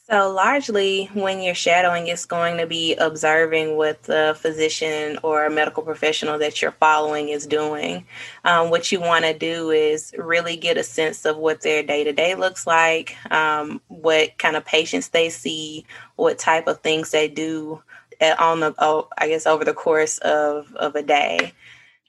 So, 0.08 0.30
largely, 0.30 1.06
when 1.14 1.40
you're 1.40 1.56
shadowing, 1.56 2.06
it's 2.06 2.26
going 2.26 2.58
to 2.58 2.66
be 2.66 2.94
observing 2.94 3.76
what 3.76 4.04
the 4.04 4.36
physician 4.38 5.18
or 5.24 5.50
medical 5.50 5.82
professional 5.82 6.38
that 6.38 6.62
you're 6.62 6.70
following 6.70 7.30
is 7.30 7.44
doing. 7.44 8.06
Um, 8.44 8.70
what 8.70 8.92
you 8.92 9.00
want 9.00 9.24
to 9.24 9.36
do 9.36 9.70
is 9.70 10.14
really 10.16 10.56
get 10.56 10.76
a 10.76 10.84
sense 10.84 11.24
of 11.24 11.38
what 11.38 11.62
their 11.62 11.82
day 11.82 12.04
to 12.04 12.12
day 12.12 12.36
looks 12.36 12.68
like, 12.68 13.16
um, 13.32 13.80
what 13.88 14.38
kind 14.38 14.54
of 14.54 14.64
patients 14.64 15.08
they 15.08 15.28
see, 15.28 15.84
what 16.14 16.38
type 16.38 16.68
of 16.68 16.78
things 16.82 17.10
they 17.10 17.26
do 17.26 17.82
on 18.38 18.60
the 18.60 18.74
oh, 18.78 19.08
I 19.18 19.26
guess 19.28 19.44
over 19.44 19.64
the 19.64 19.74
course 19.74 20.18
of 20.18 20.72
of 20.76 20.94
a 20.94 21.02
day. 21.02 21.52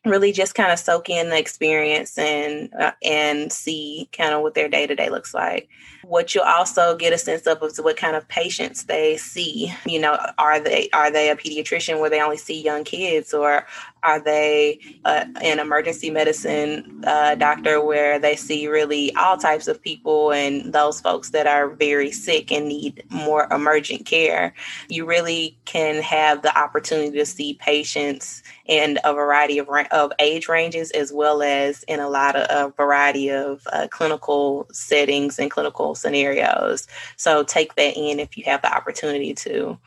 Really, 0.06 0.32
just 0.32 0.56
kind 0.56 0.72
of 0.72 0.80
soak 0.80 1.10
in 1.10 1.30
the 1.30 1.38
experience 1.38 2.18
and 2.18 2.74
uh, 2.76 2.94
and 3.04 3.52
see 3.52 4.10
kind 4.14 4.34
of 4.34 4.42
what 4.42 4.54
their 4.54 4.70
day 4.70 4.88
to 4.88 4.96
day 4.96 5.10
looks 5.10 5.34
like. 5.34 5.68
What 6.08 6.34
you'll 6.34 6.46
also 6.46 6.96
get 6.96 7.12
a 7.12 7.18
sense 7.18 7.46
of 7.48 7.62
is 7.64 7.82
what 7.82 7.98
kind 7.98 8.16
of 8.16 8.26
patients 8.30 8.86
they 8.86 9.18
see. 9.18 9.74
You 9.86 10.00
know, 10.00 10.18
are 10.38 10.58
they 10.60 10.90
are 10.94 11.12
they 11.12 11.30
a 11.30 11.36
pediatrician 11.36 12.00
where 12.00 12.10
they 12.10 12.22
only 12.22 12.38
see 12.38 12.62
young 12.62 12.86
kids, 12.86 13.34
or 13.34 13.68
are 14.04 14.20
they 14.22 14.80
uh, 15.04 15.26
an 15.42 15.60
emergency 15.60 16.10
medicine 16.10 17.04
uh, 17.06 17.36
doctor 17.36 17.84
where 17.84 18.20
they 18.20 18.38
see 18.38 18.68
really 18.68 19.14
all 19.16 19.36
types 19.38 19.68
of 19.68 19.82
people 19.82 20.32
and 20.32 20.72
those 20.72 21.02
folks 21.02 21.32
that 21.32 21.46
are 21.46 21.70
very 21.70 22.12
sick 22.12 22.52
and 22.54 22.70
need 22.70 23.04
more 23.10 23.48
emergent 23.52 24.06
care? 24.06 24.54
You 24.88 25.06
really 25.06 25.58
can 25.66 26.02
have 26.02 26.42
the 26.42 26.58
opportunity 26.58 27.18
to 27.18 27.26
see 27.26 27.56
patients 27.56 28.44
in 28.66 28.98
a 29.04 29.14
variety 29.14 29.58
of, 29.58 29.68
of 29.92 30.12
age 30.20 30.48
ranges 30.48 30.92
as 30.92 31.12
well 31.12 31.42
as 31.42 31.84
in 31.84 32.00
a 32.00 32.10
lot 32.10 32.38
of 32.38 32.48
a 32.50 32.72
variety 32.76 33.30
of 33.30 33.62
uh, 33.74 33.88
clinical 33.90 34.68
settings 34.72 35.38
and 35.40 35.52
clinical 35.52 35.96
scenarios. 35.98 36.88
So 37.16 37.44
take 37.44 37.76
that 37.76 37.98
in 37.98 38.20
if 38.20 38.38
you 38.38 38.44
have 38.46 38.62
the 38.62 38.74
opportunity 38.74 39.34
to 39.36 39.78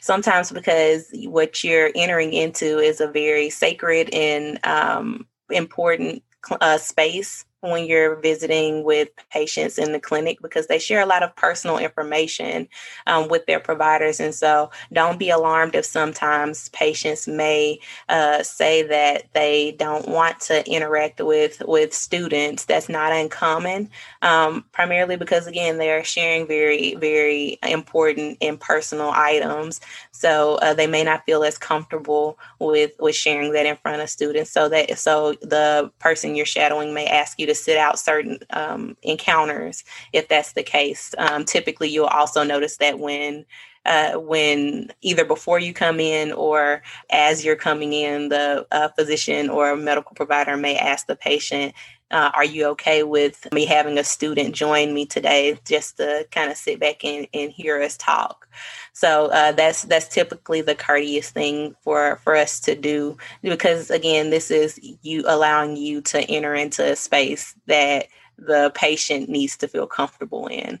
sometimes 0.00 0.50
because 0.50 1.10
what 1.24 1.62
you're 1.62 1.90
entering 1.94 2.32
into 2.32 2.78
is 2.78 3.00
a 3.00 3.08
very 3.08 3.50
sacred 3.50 4.12
and 4.14 4.58
um, 4.64 5.26
important 5.50 6.22
uh, 6.60 6.78
space 6.78 7.44
when 7.60 7.86
you're 7.86 8.16
visiting 8.16 8.84
with 8.84 9.08
patients 9.32 9.78
in 9.78 9.92
the 9.92 9.98
clinic 9.98 10.38
because 10.40 10.68
they 10.68 10.78
share 10.78 11.00
a 11.00 11.06
lot 11.06 11.22
of 11.22 11.34
personal 11.34 11.78
information 11.78 12.68
um, 13.06 13.28
with 13.28 13.44
their 13.46 13.58
providers. 13.58 14.20
And 14.20 14.34
so 14.34 14.70
don't 14.92 15.18
be 15.18 15.30
alarmed 15.30 15.74
if 15.74 15.84
sometimes 15.84 16.68
patients 16.70 17.26
may 17.26 17.80
uh, 18.08 18.42
say 18.44 18.82
that 18.84 19.24
they 19.34 19.72
don't 19.72 20.06
want 20.08 20.38
to 20.40 20.64
interact 20.70 21.20
with, 21.20 21.60
with 21.66 21.92
students. 21.92 22.64
That's 22.64 22.88
not 22.88 23.12
uncommon, 23.12 23.90
um, 24.22 24.64
primarily 24.72 25.16
because, 25.16 25.46
again, 25.48 25.78
they're 25.78 26.04
sharing 26.04 26.46
very, 26.46 26.94
very 26.94 27.58
important 27.62 28.38
and 28.40 28.60
personal 28.60 29.10
items. 29.10 29.80
So 30.12 30.56
uh, 30.62 30.74
they 30.74 30.86
may 30.86 31.02
not 31.02 31.24
feel 31.26 31.42
as 31.42 31.58
comfortable 31.58 32.38
with, 32.60 32.92
with 33.00 33.16
sharing 33.16 33.52
that 33.52 33.66
in 33.66 33.76
front 33.76 34.00
of 34.00 34.10
students. 34.10 34.52
So 34.52 34.68
that 34.68 34.96
so 34.98 35.32
the 35.40 35.90
person 35.98 36.36
you're 36.36 36.46
shadowing 36.46 36.94
may 36.94 37.06
ask 37.06 37.38
you 37.38 37.47
to 37.48 37.54
sit 37.54 37.76
out 37.76 37.98
certain 37.98 38.38
um, 38.50 38.96
encounters 39.02 39.84
if 40.12 40.28
that's 40.28 40.52
the 40.52 40.62
case. 40.62 41.14
Um, 41.18 41.44
typically, 41.44 41.88
you'll 41.88 42.06
also 42.06 42.44
notice 42.44 42.76
that 42.78 42.98
when 42.98 43.44
uh, 43.84 44.18
when 44.18 44.92
either 45.00 45.24
before 45.24 45.58
you 45.58 45.72
come 45.72 45.98
in 45.98 46.30
or 46.32 46.82
as 47.10 47.44
you're 47.44 47.56
coming 47.56 47.94
in, 47.94 48.28
the 48.28 48.66
uh, 48.70 48.88
physician 48.88 49.48
or 49.48 49.74
medical 49.76 50.14
provider 50.14 50.56
may 50.56 50.76
ask 50.76 51.06
the 51.06 51.16
patient, 51.16 51.72
uh, 52.10 52.30
are 52.34 52.44
you 52.44 52.66
okay 52.66 53.02
with 53.02 53.46
me 53.52 53.66
having 53.66 53.98
a 53.98 54.04
student 54.04 54.54
join 54.54 54.94
me 54.94 55.04
today 55.04 55.58
just 55.64 55.98
to 55.98 56.26
kind 56.30 56.50
of 56.50 56.56
sit 56.56 56.80
back 56.80 57.04
and, 57.04 57.26
and 57.34 57.52
hear 57.52 57.80
us 57.82 57.96
talk? 57.96 58.48
So 58.92 59.26
uh, 59.26 59.52
that's 59.52 59.82
that's 59.82 60.08
typically 60.08 60.60
the 60.60 60.74
courteous 60.74 61.30
thing 61.30 61.76
for 61.82 62.16
for 62.24 62.34
us 62.34 62.60
to 62.60 62.74
do 62.74 63.16
because 63.42 63.90
again, 63.90 64.30
this 64.30 64.50
is 64.50 64.80
you 65.02 65.24
allowing 65.26 65.76
you 65.76 66.00
to 66.02 66.20
enter 66.22 66.54
into 66.54 66.92
a 66.92 66.96
space 66.96 67.54
that 67.66 68.06
the 68.38 68.70
patient 68.74 69.28
needs 69.28 69.56
to 69.58 69.68
feel 69.68 69.86
comfortable 69.86 70.46
in 70.46 70.80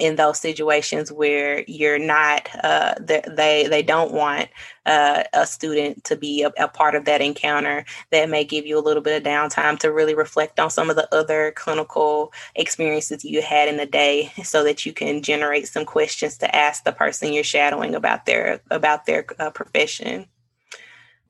in 0.00 0.16
those 0.16 0.40
situations 0.40 1.12
where 1.12 1.62
you're 1.68 2.00
not 2.00 2.48
uh, 2.64 2.94
they 3.00 3.66
they 3.68 3.82
don't 3.82 4.12
want 4.12 4.48
uh, 4.86 5.22
a 5.32 5.46
student 5.46 6.02
to 6.04 6.16
be 6.16 6.42
a, 6.42 6.48
a, 6.58 6.66
part 6.66 6.96
of 6.96 7.04
that 7.04 7.22
encounter 7.22 7.84
that 8.10 8.28
may 8.28 8.44
give 8.44 8.66
you 8.66 8.76
a 8.76 8.82
little 8.82 9.02
bit 9.02 9.16
of 9.16 9.22
downtime 9.22 9.78
to 9.78 9.92
really 9.92 10.14
reflect 10.14 10.58
on 10.58 10.68
some 10.68 10.90
of 10.90 10.96
the 10.96 11.14
other 11.14 11.52
clinical 11.52 12.32
experiences 12.56 13.24
you 13.24 13.40
had 13.40 13.68
in 13.68 13.76
the 13.76 13.86
day 13.86 14.32
so 14.42 14.64
that 14.64 14.84
you 14.84 14.92
can 14.92 15.22
generate 15.22 15.68
some 15.68 15.84
questions 15.84 16.36
to 16.36 16.54
ask 16.54 16.82
the 16.82 16.92
person 16.92 17.32
you're 17.32 17.44
shadowing 17.44 17.94
about 17.94 18.26
their 18.26 18.60
about 18.70 19.06
their 19.06 19.24
uh, 19.38 19.50
profession 19.50 20.26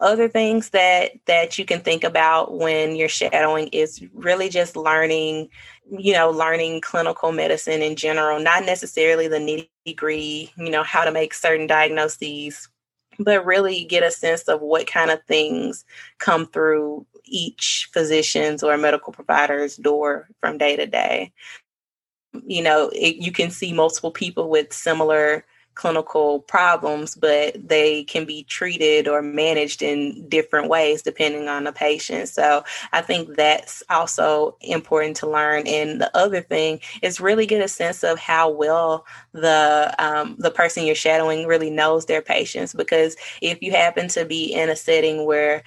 other 0.01 0.29
things 0.29 0.71
that 0.71 1.13
that 1.27 1.59
you 1.59 1.65
can 1.65 1.81
think 1.81 2.05
about 2.05 2.57
when 2.59 2.97
you're 2.97 3.09
shadowing 3.09 3.69
is 3.69 4.03
really 4.13 4.49
just 4.49 4.77
learning 4.77 5.49
you 5.91 6.13
know, 6.13 6.31
learning 6.31 6.81
clinical 6.81 7.33
medicine 7.33 7.83
in 7.83 7.97
general, 7.97 8.41
not 8.41 8.65
necessarily 8.65 9.29
the 9.29 9.37
nitty 9.37 9.97
gritty, 9.97 10.53
you 10.57 10.71
know, 10.71 10.83
how 10.83 11.05
to 11.05 11.13
make 11.13 11.35
certain 11.35 11.67
diagnoses, 11.67 12.69
but 13.19 13.45
really 13.45 13.85
get 13.85 14.03
a 14.03 14.11
sense 14.11 14.43
of 14.45 14.61
what 14.61 14.87
kind 14.87 15.11
of 15.11 15.23
things 15.25 15.85
come 16.19 16.47
through 16.47 17.07
each 17.27 17.89
physician's 17.93 18.63
or 18.63 18.77
medical 18.77 19.13
provider's 19.13 19.77
door 19.77 20.29
from 20.41 20.59
day 20.59 20.77
to 20.77 20.87
day. 20.87 21.33
You 22.47 22.63
know, 22.63 22.91
it, 22.93 23.17
you 23.17 23.31
can 23.31 23.51
see 23.51 23.73
multiple 23.73 24.11
people 24.11 24.49
with 24.49 24.73
similar 24.73 25.45
clinical 25.75 26.41
problems, 26.41 27.15
but 27.15 27.57
they 27.69 28.05
can 28.05 28.25
be 28.25 28.45
treated 28.45 29.09
or 29.09 29.23
managed 29.23 29.83
in 29.83 30.29
different 30.29 30.69
ways 30.69 31.03
depending 31.03 31.49
on 31.49 31.65
the 31.65 31.73
patient. 31.73 32.29
So 32.29 32.65
I 32.93 33.01
think 33.01 33.37
that's 33.37 33.83
also 33.91 34.57
important 34.61 35.17
to 35.19 35.31
learn. 35.31 35.67
And 35.67 36.01
the 36.01 36.17
other 36.17 36.41
thing 36.41 36.81
is 37.03 37.21
really 37.21 37.47
get 37.47 37.63
a 37.63 37.69
sense 37.69 38.03
of 38.05 38.19
how 38.19 38.51
well 38.51 39.07
the 39.33 39.95
um, 39.99 40.37
the 40.39 40.51
person 40.51 40.85
you're 40.85 40.95
shadowing 40.95 41.47
really 41.47 41.71
knows 41.71 42.07
their 42.07 42.23
patients. 42.23 42.75
Because 42.75 43.17
if 43.43 43.63
you 43.63 43.73
happen 43.73 44.09
to 44.09 44.25
be 44.25 44.53
in 44.53 44.71
a 44.71 44.77
setting 44.77 45.27
where 45.27 45.63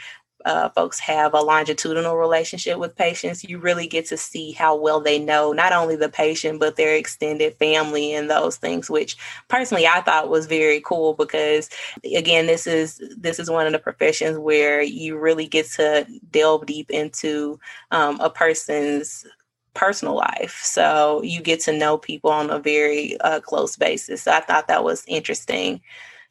uh, 0.48 0.70
folks 0.70 1.00
have 1.00 1.34
a 1.34 1.42
longitudinal 1.42 2.16
relationship 2.16 2.80
with 2.80 2.96
patients, 2.96 3.44
you 3.44 3.60
really 3.60 3.86
get 3.86 4.06
to 4.08 4.16
see 4.18 4.54
how 4.54 4.76
well 4.76 5.02
they 5.02 5.20
know 5.20 5.52
not 5.52 5.74
only 5.74 5.98
the 5.98 6.10
patient, 6.10 6.60
but 6.60 6.78
their 6.78 6.96
extended 6.96 7.54
family 7.56 8.14
and 8.14 8.30
those 8.30 8.56
things, 8.56 8.90
which 8.90 9.18
personally 9.50 9.86
I 9.86 10.02
thought 10.02 10.30
was 10.30 10.48
very 10.48 10.82
cool 10.82 11.14
because 11.14 11.70
again, 12.16 12.48
this 12.48 12.66
is 12.66 13.02
this 13.18 13.40
is 13.40 13.50
one 13.50 13.66
of 13.66 13.74
the 13.74 13.80
professions 13.80 14.38
where 14.38 14.82
you 14.82 15.18
really 15.18 15.48
get 15.48 15.68
to 15.72 16.08
delve 16.32 16.66
deep 16.66 16.90
into 16.92 17.60
um, 17.92 18.18
a 18.22 18.30
person's 18.30 19.26
personal 19.74 20.16
life. 20.16 20.62
So 20.64 21.22
you 21.24 21.42
get 21.42 21.60
to 21.62 21.78
know 21.78 21.98
people 21.98 22.32
on 22.32 22.50
a 22.50 22.60
very 22.60 23.20
uh, 23.20 23.42
close 23.42 23.76
basis. 23.76 24.24
So 24.24 24.32
I 24.32 24.40
thought 24.40 24.70
that 24.70 24.84
was 24.84 25.04
interesting 25.08 25.82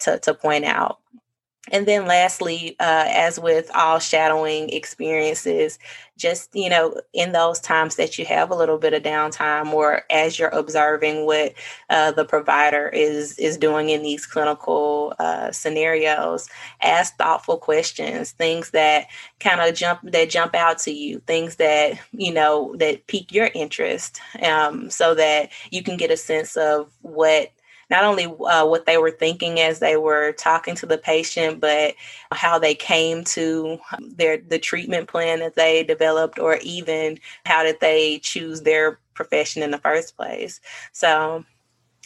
to, 0.00 0.18
to 0.20 0.34
point 0.34 0.64
out. 0.64 1.00
And 1.72 1.86
then 1.86 2.06
lastly, 2.06 2.76
uh, 2.78 3.04
as 3.08 3.40
with 3.40 3.70
all 3.74 3.98
shadowing 3.98 4.70
experiences, 4.70 5.78
just, 6.16 6.54
you 6.54 6.70
know, 6.70 6.98
in 7.12 7.32
those 7.32 7.60
times 7.60 7.96
that 7.96 8.18
you 8.18 8.24
have 8.24 8.50
a 8.50 8.54
little 8.54 8.78
bit 8.78 8.94
of 8.94 9.02
downtime 9.02 9.72
or 9.72 10.02
as 10.10 10.38
you're 10.38 10.48
observing 10.48 11.26
what 11.26 11.52
uh, 11.90 12.12
the 12.12 12.24
provider 12.24 12.88
is, 12.88 13.38
is 13.38 13.58
doing 13.58 13.90
in 13.90 14.02
these 14.02 14.26
clinical 14.26 15.14
uh, 15.18 15.50
scenarios, 15.52 16.48
ask 16.82 17.16
thoughtful 17.18 17.58
questions, 17.58 18.30
things 18.32 18.70
that 18.70 19.06
kind 19.40 19.60
of 19.60 19.74
jump, 19.74 20.00
that 20.04 20.30
jump 20.30 20.54
out 20.54 20.78
to 20.78 20.90
you, 20.90 21.20
things 21.26 21.56
that, 21.56 21.98
you 22.12 22.32
know, 22.32 22.74
that 22.78 23.06
pique 23.08 23.32
your 23.32 23.50
interest 23.54 24.20
um, 24.42 24.88
so 24.88 25.14
that 25.14 25.50
you 25.70 25.82
can 25.82 25.96
get 25.96 26.10
a 26.10 26.16
sense 26.16 26.56
of 26.56 26.90
what 27.02 27.52
not 27.90 28.04
only 28.04 28.24
uh, 28.24 28.66
what 28.66 28.86
they 28.86 28.98
were 28.98 29.10
thinking 29.10 29.60
as 29.60 29.78
they 29.78 29.96
were 29.96 30.32
talking 30.32 30.74
to 30.76 30.86
the 30.86 30.98
patient, 30.98 31.60
but 31.60 31.94
how 32.32 32.58
they 32.58 32.74
came 32.74 33.24
to 33.24 33.78
their 34.00 34.38
the 34.38 34.58
treatment 34.58 35.08
plan 35.08 35.40
that 35.40 35.54
they 35.54 35.84
developed, 35.84 36.38
or 36.38 36.56
even 36.62 37.18
how 37.44 37.62
did 37.62 37.78
they 37.80 38.18
choose 38.18 38.62
their 38.62 38.98
profession 39.14 39.62
in 39.62 39.70
the 39.70 39.78
first 39.78 40.16
place. 40.16 40.60
So 40.92 41.44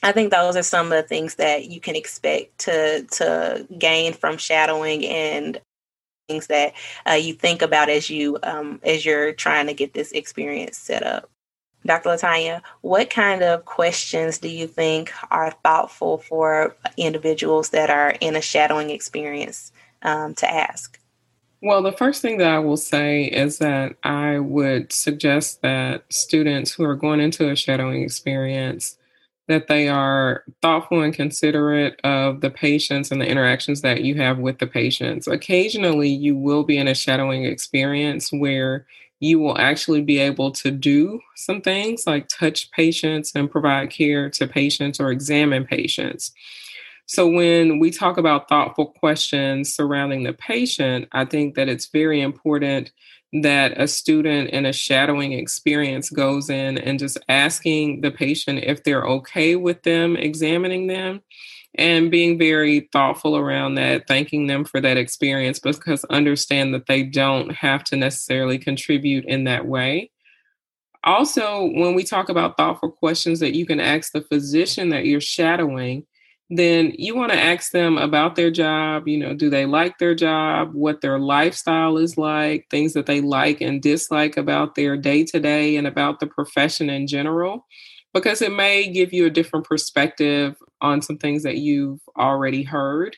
I 0.03 0.13
think 0.13 0.31
those 0.31 0.57
are 0.57 0.63
some 0.63 0.87
of 0.87 0.93
the 0.93 1.03
things 1.03 1.35
that 1.37 1.67
you 1.67 1.81
can 1.81 1.97
expect 1.97 2.59
to 2.61 3.03
to 3.05 3.67
gain 3.79 4.13
from 4.13 4.39
shadowing 4.39 5.05
and 5.07 5.61
things 6.29 6.47
that 6.47 6.75
uh, 7.09 7.15
you 7.15 7.35
think 7.35 7.63
about 7.63 7.89
as 7.89 8.09
you 8.09 8.39
um, 8.43 8.81
as 8.85 9.05
you're 9.05 9.33
trying 9.33 9.67
to 9.67 9.75
get 9.75 9.95
this 9.95 10.13
experience 10.13 10.79
set 10.79 11.03
up. 11.03 11.31
Dr. 11.87 12.11
Latanya, 12.11 12.63
what 12.83 13.11
kind 13.11 13.43
of 13.43 13.65
questions 13.65 14.39
do 14.39 14.49
you 14.49 14.67
think 14.67 15.13
are 15.31 15.53
thoughtful 15.63 16.19
for 16.19 16.77
individuals 16.97 17.71
that 17.71 17.91
are 17.91 18.15
in 18.21 18.37
a 18.37 18.43
shadowing 18.43 18.91
experience 18.91 19.73
um, 20.03 20.35
to 20.35 20.51
ask? 20.51 20.99
Well, 21.63 21.83
the 21.83 21.93
first 21.93 22.23
thing 22.23 22.39
that 22.39 22.51
I 22.51 22.59
will 22.59 22.79
say 22.79 23.25
is 23.25 23.59
that 23.59 23.97
I 24.03 24.39
would 24.39 24.93
suggest 24.93 25.61
that 25.63 26.05
students 26.11 26.73
who 26.73 26.85
are 26.85 26.97
going 26.97 27.21
into 27.21 27.51
a 27.51 27.57
shadowing 27.57 28.03
experience 28.03 28.97
that 29.51 29.67
they 29.67 29.89
are 29.89 30.45
thoughtful 30.63 31.03
and 31.03 31.13
considerate 31.13 32.01
of 32.05 32.41
the 32.41 32.51
patients 32.51 33.11
and 33.11 33.21
the 33.21 33.27
interactions 33.27 33.81
that 33.81 34.05
you 34.05 34.15
have 34.15 34.39
with 34.39 34.59
the 34.59 34.67
patients. 34.67 35.27
Occasionally, 35.27 36.09
you 36.09 36.37
will 36.37 36.63
be 36.63 36.79
in 36.79 36.87
a 36.87 36.95
shadowing 36.95 37.45
experience 37.45 38.31
where 38.33 38.87
you 39.21 39.39
will 39.39 39.57
actually 39.59 40.01
be 40.03 40.19
able 40.19 40.51
to 40.51 40.71
do 40.71 41.21
some 41.37 41.61
things 41.61 42.05
like 42.07 42.27
touch 42.29 42.71
patients 42.73 43.33
and 43.35 43.51
provide 43.51 43.91
care 43.91 44.31
to 44.31 44.47
patients 44.47 44.99
or 44.99 45.11
examine 45.11 45.65
patients. 45.65 46.33
So, 47.07 47.29
when 47.29 47.79
we 47.79 47.91
talk 47.91 48.19
about 48.19 48.49
thoughtful 48.49 48.87
questions 48.87 49.75
surrounding 49.75 50.23
the 50.23 50.33
patient, 50.33 51.09
I 51.13 51.25
think 51.25 51.55
that 51.57 51.69
it's 51.69 51.87
very 51.87 52.21
important 52.21 52.93
that 53.33 53.81
a 53.81 53.87
student 53.87 54.51
in 54.51 54.67
a 54.67 54.73
shadowing 54.73 55.33
experience 55.33 56.11
goes 56.11 56.51
in 56.51 56.79
and 56.79 56.99
just 56.99 57.19
asking 57.29 58.01
the 58.01 58.11
patient 58.11 58.65
if 58.65 58.83
they're 58.83 59.05
okay 59.05 59.55
with 59.55 59.83
them 59.83 60.17
examining 60.17 60.89
them 60.89 61.21
and 61.77 62.11
being 62.11 62.39
very 62.39 62.89
thoughtful 62.93 63.37
around 63.37 63.77
that, 63.77 64.09
thanking 64.09 64.47
them 64.47 64.65
for 64.65 64.81
that 64.81 64.97
experience 64.97 65.59
because 65.59 66.05
understand 66.05 66.75
that 66.75 66.87
they 66.87 67.03
don't 67.03 67.51
have 67.51 67.85
to 67.85 67.97
necessarily 67.97 68.59
contribute 68.59 69.25
in 69.27 69.45
that 69.45 69.67
way. 69.67 70.11
Also, 71.05 71.71
when 71.75 71.95
we 71.95 72.05
talk 72.05 72.29
about 72.29 72.57
thoughtful 72.57 72.91
questions 72.91 73.41
that 73.41 73.55
you 73.55 73.65
can 73.65 73.81
ask 73.81 74.13
the 74.13 74.21
physician 74.21 74.91
that 74.91 75.07
you're 75.07 75.21
shadowing, 75.21 76.05
then 76.51 76.93
you 76.99 77.15
want 77.15 77.31
to 77.31 77.39
ask 77.39 77.71
them 77.71 77.97
about 77.97 78.35
their 78.35 78.51
job. 78.51 79.07
You 79.07 79.19
know, 79.19 79.35
do 79.35 79.49
they 79.49 79.65
like 79.65 79.99
their 79.99 80.17
job? 80.17 80.75
What 80.75 81.01
their 81.01 81.19
lifestyle 81.19 81.97
is 81.97 82.19
like, 82.19 82.67
things 82.71 82.93
that 82.95 83.07
they 83.07 83.21
like 83.21 83.61
and 83.61 83.81
dislike 83.81 84.37
about 84.37 84.75
their 84.75 84.97
day 84.97 85.25
to 85.27 85.39
day 85.39 85.77
and 85.77 85.87
about 85.87 86.19
the 86.19 86.27
profession 86.27 86.91
in 86.91 87.07
general 87.07 87.67
because 88.13 88.43
it 88.43 88.53
may 88.53 88.89
give 88.89 89.13
you 89.13 89.27
a 89.27 89.31
different 89.31 89.67
perspective 89.67 90.57
on 90.81 91.03
some 91.03 91.19
things 91.19 91.43
that 91.43 91.59
you've 91.59 92.01
already 92.19 92.63
heard. 92.63 93.17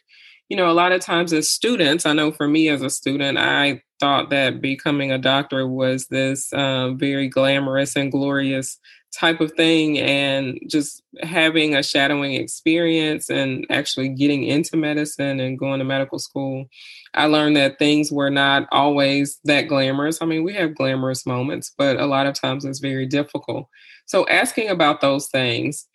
You 0.49 0.57
know, 0.57 0.71
a 0.71 0.73
lot 0.73 0.93
of 0.93 1.01
times 1.01 1.33
as 1.33 1.49
students, 1.49 2.05
I 2.05 2.13
know 2.13 2.31
for 2.31 2.47
me 2.47 2.69
as 2.69 2.83
a 2.83 2.91
student, 2.91 3.39
I 3.39 3.83
thought 4.01 4.31
that 4.31 4.61
becoming 4.61 5.11
a 5.11 5.19
doctor 5.19 5.67
was 5.67 6.09
this 6.09 6.53
um, 6.53 6.99
very 6.99 7.29
glamorous 7.29 7.97
and 7.97 8.13
glorious 8.13 8.79
type 9.13 9.41
of 9.41 9.53
thing. 9.53 9.99
And 9.99 10.59
just 10.69 11.03
having 11.23 11.75
a 11.75 11.83
shadowing 11.83 12.35
experience 12.35 13.31
and 13.31 13.67
actually 13.71 14.09
getting 14.09 14.45
into 14.45 14.77
medicine 14.77 15.41
and 15.41 15.59
going 15.59 15.79
to 15.79 15.85
medical 15.85 16.19
school, 16.19 16.67
I 17.15 17.27
learned 17.27 17.57
that 17.57 17.79
things 17.79 18.11
were 18.11 18.31
not 18.31 18.67
always 18.73 19.39
that 19.45 19.69
glamorous. 19.69 20.23
I 20.23 20.27
mean, 20.27 20.45
we 20.45 20.55
have 20.55 20.75
glamorous 20.75 21.27
moments, 21.27 21.73
but 21.77 22.01
a 22.01 22.07
lot 22.07 22.27
of 22.27 22.35
times 22.35 22.65
it's 22.65 22.81
very 22.81 23.07
difficult. 23.07 23.69
So, 24.07 24.27
asking 24.29 24.69
about 24.69 25.01
those 25.01 25.29
things. 25.29 25.87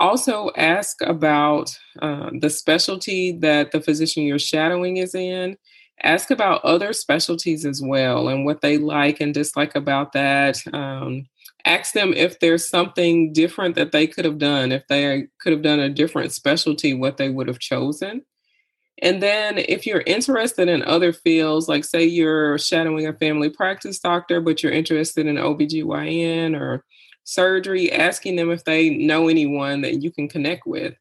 Also, 0.00 0.50
ask 0.56 1.02
about 1.02 1.78
uh, 2.00 2.30
the 2.40 2.48
specialty 2.48 3.32
that 3.38 3.72
the 3.72 3.80
physician 3.80 4.22
you're 4.22 4.38
shadowing 4.38 4.96
is 4.96 5.14
in. 5.14 5.56
Ask 6.02 6.30
about 6.30 6.64
other 6.64 6.94
specialties 6.94 7.64
as 7.66 7.80
well 7.82 8.28
and 8.28 8.44
what 8.44 8.62
they 8.62 8.78
like 8.78 9.20
and 9.20 9.34
dislike 9.34 9.76
about 9.76 10.12
that. 10.14 10.56
Um, 10.72 11.26
ask 11.64 11.92
them 11.92 12.12
if 12.12 12.40
there's 12.40 12.68
something 12.68 13.32
different 13.32 13.74
that 13.76 13.92
they 13.92 14.06
could 14.06 14.24
have 14.24 14.38
done, 14.38 14.72
if 14.72 14.86
they 14.88 15.28
could 15.40 15.52
have 15.52 15.62
done 15.62 15.80
a 15.80 15.88
different 15.88 16.32
specialty, 16.32 16.94
what 16.94 17.16
they 17.16 17.28
would 17.28 17.48
have 17.48 17.58
chosen. 17.58 18.22
And 19.00 19.22
then 19.22 19.58
if 19.58 19.86
you're 19.86 20.02
interested 20.06 20.68
in 20.68 20.82
other 20.82 21.12
fields, 21.12 21.68
like 21.68 21.84
say 21.84 22.04
you're 22.04 22.58
shadowing 22.58 23.06
a 23.06 23.12
family 23.12 23.50
practice 23.50 23.98
doctor, 23.98 24.40
but 24.40 24.62
you're 24.62 24.72
interested 24.72 25.26
in 25.26 25.36
OBGYN 25.36 26.58
or 26.58 26.84
surgery, 27.24 27.90
asking 27.92 28.36
them 28.36 28.50
if 28.50 28.64
they 28.64 28.90
know 28.90 29.28
anyone 29.28 29.80
that 29.82 30.02
you 30.02 30.12
can 30.12 30.28
connect 30.28 30.66
with. 30.66 30.94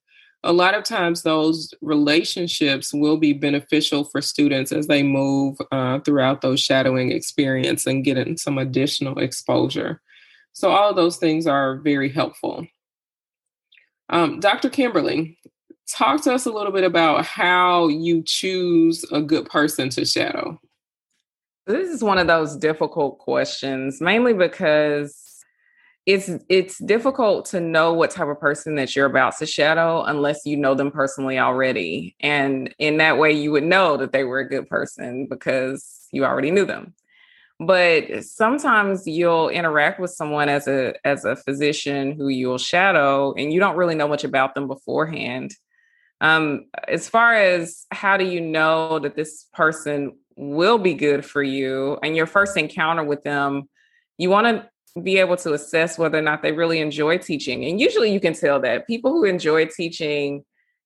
A 0.43 0.51
lot 0.51 0.73
of 0.73 0.83
times, 0.83 1.21
those 1.21 1.71
relationships 1.81 2.91
will 2.91 3.17
be 3.17 3.33
beneficial 3.33 4.03
for 4.03 4.21
students 4.21 4.71
as 4.71 4.87
they 4.87 5.03
move 5.03 5.57
uh, 5.71 5.99
throughout 5.99 6.41
those 6.41 6.59
shadowing 6.59 7.11
experience 7.11 7.85
and 7.85 8.03
getting 8.03 8.37
some 8.37 8.57
additional 8.57 9.19
exposure. 9.19 10.01
So, 10.53 10.69
all 10.69 10.89
of 10.89 10.95
those 10.95 11.17
things 11.17 11.47
are 11.47 11.77
very 11.77 12.09
helpful. 12.09 12.67
Um, 14.09 14.39
Dr. 14.39 14.69
Kimberly, 14.69 15.37
talk 15.89 16.21
to 16.23 16.33
us 16.33 16.45
a 16.45 16.51
little 16.51 16.71
bit 16.71 16.83
about 16.83 17.25
how 17.25 17.87
you 17.87 18.23
choose 18.23 19.05
a 19.11 19.21
good 19.21 19.45
person 19.45 19.89
to 19.89 20.05
shadow. 20.05 20.59
This 21.67 21.89
is 21.89 22.03
one 22.03 22.17
of 22.17 22.27
those 22.27 22.57
difficult 22.57 23.19
questions, 23.19 24.01
mainly 24.01 24.33
because 24.33 25.31
it's 26.05 26.29
it's 26.49 26.79
difficult 26.79 27.45
to 27.45 27.59
know 27.59 27.93
what 27.93 28.09
type 28.09 28.27
of 28.27 28.39
person 28.39 28.75
that 28.75 28.95
you're 28.95 29.05
about 29.05 29.37
to 29.37 29.45
shadow 29.45 30.01
unless 30.03 30.45
you 30.45 30.57
know 30.57 30.73
them 30.73 30.91
personally 30.91 31.37
already. 31.37 32.15
And 32.19 32.73
in 32.79 32.97
that 32.97 33.19
way 33.19 33.31
you 33.31 33.51
would 33.51 33.63
know 33.63 33.97
that 33.97 34.11
they 34.11 34.23
were 34.23 34.39
a 34.39 34.49
good 34.49 34.67
person 34.67 35.27
because 35.27 36.07
you 36.11 36.25
already 36.25 36.49
knew 36.49 36.65
them. 36.65 36.95
But 37.63 38.23
sometimes 38.25 39.05
you'll 39.05 39.49
interact 39.49 39.99
with 39.99 40.09
someone 40.09 40.49
as 40.49 40.67
a 40.67 40.95
as 41.05 41.25
a 41.25 41.35
physician 41.35 42.13
who 42.13 42.27
you'll 42.27 42.57
shadow 42.57 43.33
and 43.33 43.53
you 43.53 43.59
don't 43.59 43.77
really 43.77 43.95
know 43.95 44.07
much 44.07 44.23
about 44.23 44.55
them 44.55 44.67
beforehand 44.67 45.53
um, 46.21 46.67
as 46.87 47.09
far 47.09 47.33
as 47.33 47.87
how 47.91 48.15
do 48.15 48.23
you 48.23 48.39
know 48.39 48.99
that 48.99 49.15
this 49.15 49.47
person 49.53 50.15
will 50.37 50.77
be 50.77 50.93
good 50.93 51.25
for 51.25 51.41
you 51.41 51.97
and 52.03 52.15
your 52.15 52.27
first 52.27 52.55
encounter 52.55 53.03
with 53.03 53.23
them, 53.23 53.67
you 54.19 54.29
want 54.29 54.45
to 54.45 55.01
be 55.01 55.17
able 55.17 55.35
to 55.37 55.53
assess 55.53 55.97
whether 55.97 56.19
or 56.19 56.21
not 56.21 56.43
they 56.43 56.51
really 56.51 56.79
enjoy 56.79 57.17
teaching. 57.17 57.65
And 57.65 57.81
usually 57.81 58.13
you 58.13 58.19
can 58.19 58.33
tell 58.33 58.59
that 58.61 58.85
people 58.85 59.11
who 59.11 59.23
enjoy 59.23 59.65
teaching 59.65 60.45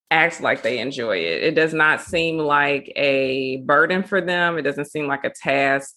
act 0.10 0.40
like 0.40 0.62
they 0.62 0.80
enjoy 0.80 1.18
it. 1.18 1.44
It 1.44 1.56
does 1.56 1.74
not 1.74 2.00
seem 2.00 2.38
like 2.38 2.92
a 2.96 3.58
burden 3.66 4.04
for 4.04 4.22
them, 4.22 4.58
it 4.58 4.62
doesn't 4.62 4.86
seem 4.86 5.08
like 5.08 5.26
a 5.26 5.32
task. 5.32 5.96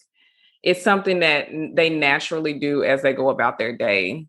It's 0.62 0.82
something 0.82 1.20
that 1.20 1.48
they 1.74 1.90
naturally 1.90 2.58
do 2.58 2.82
as 2.82 3.02
they 3.02 3.12
go 3.12 3.30
about 3.30 3.58
their 3.58 3.76
day. 3.76 4.26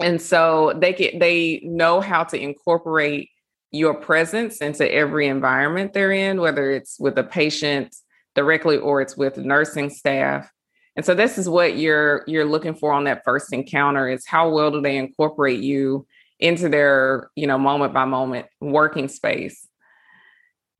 And 0.00 0.20
so 0.20 0.74
they 0.76 0.92
get 0.92 1.18
they 1.18 1.60
know 1.64 2.00
how 2.00 2.24
to 2.24 2.38
incorporate 2.38 3.30
your 3.70 3.94
presence 3.94 4.58
into 4.58 4.90
every 4.90 5.26
environment 5.28 5.92
they're 5.92 6.12
in, 6.12 6.40
whether 6.40 6.70
it's 6.70 6.98
with 6.98 7.18
a 7.18 7.24
patient 7.24 7.94
directly 8.34 8.76
or 8.76 9.00
it's 9.00 9.16
with 9.16 9.36
nursing 9.36 9.90
staff. 9.90 10.50
And 10.96 11.04
so 11.04 11.14
this 11.14 11.38
is 11.38 11.48
what 11.48 11.76
you're 11.76 12.24
you're 12.26 12.44
looking 12.44 12.74
for 12.74 12.92
on 12.92 13.04
that 13.04 13.22
first 13.24 13.52
encounter 13.52 14.08
is 14.08 14.26
how 14.26 14.50
well 14.50 14.72
do 14.72 14.80
they 14.80 14.96
incorporate 14.96 15.60
you 15.60 16.06
into 16.40 16.68
their, 16.68 17.30
you 17.36 17.46
know, 17.46 17.56
moment 17.56 17.94
by 17.94 18.04
moment 18.04 18.46
working 18.60 19.06
space. 19.06 19.67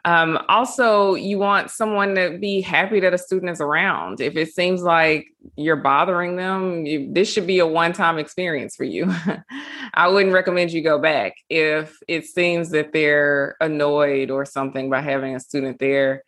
Um, 0.09 0.39
also, 0.49 1.17
you 1.17 1.39
want 1.39 1.71
someone 1.71 2.15
to 2.15 2.39
be 2.39 2.63
happy 2.63 2.99
that 3.01 3.13
a 3.13 3.19
student 3.19 3.51
is 3.51 3.61
around. 3.61 4.23
If 4.23 4.37
it 4.37 4.55
seems 4.55 4.81
like 4.81 5.27
you're 5.55 5.77
bothering 5.77 6.37
them, 6.37 6.87
you, 6.87 7.13
this 7.13 7.31
should 7.31 7.47
be 7.47 7.59
a 7.59 7.67
one 7.67 7.93
time 7.93 8.19
experience 8.19 8.75
for 8.75 8.85
you. 8.85 9.15
I 9.93 10.09
wouldn't 10.09 10.33
recommend 10.33 10.71
you 10.71 10.81
go 10.83 10.99
back 10.99 11.35
if 11.51 11.99
it 12.09 12.25
seems 12.25 12.71
that 12.71 12.95
they're 12.95 13.57
annoyed 13.61 14.31
or 14.31 14.47
something 14.47 14.89
by 14.89 15.03
having 15.03 15.37
a 15.37 15.41
student 15.41 15.79
there. 15.79 16.25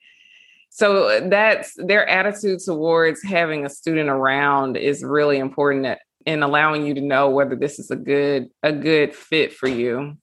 So 0.68 1.26
that's 1.30 1.72
their 1.78 2.06
attitude 2.06 2.60
towards 2.62 3.22
having 3.22 3.64
a 3.64 3.70
student 3.70 4.10
around 4.10 4.76
is 4.76 5.02
really 5.02 5.38
important 5.38 5.98
in 6.26 6.42
allowing 6.42 6.86
you 6.86 6.92
to 6.92 7.00
know 7.00 7.30
whether 7.30 7.56
this 7.56 7.78
is 7.78 7.90
a 7.90 7.96
good 7.96 8.50
a 8.62 8.74
good 8.74 9.14
fit 9.14 9.54
for 9.54 9.68
you. 9.68 10.18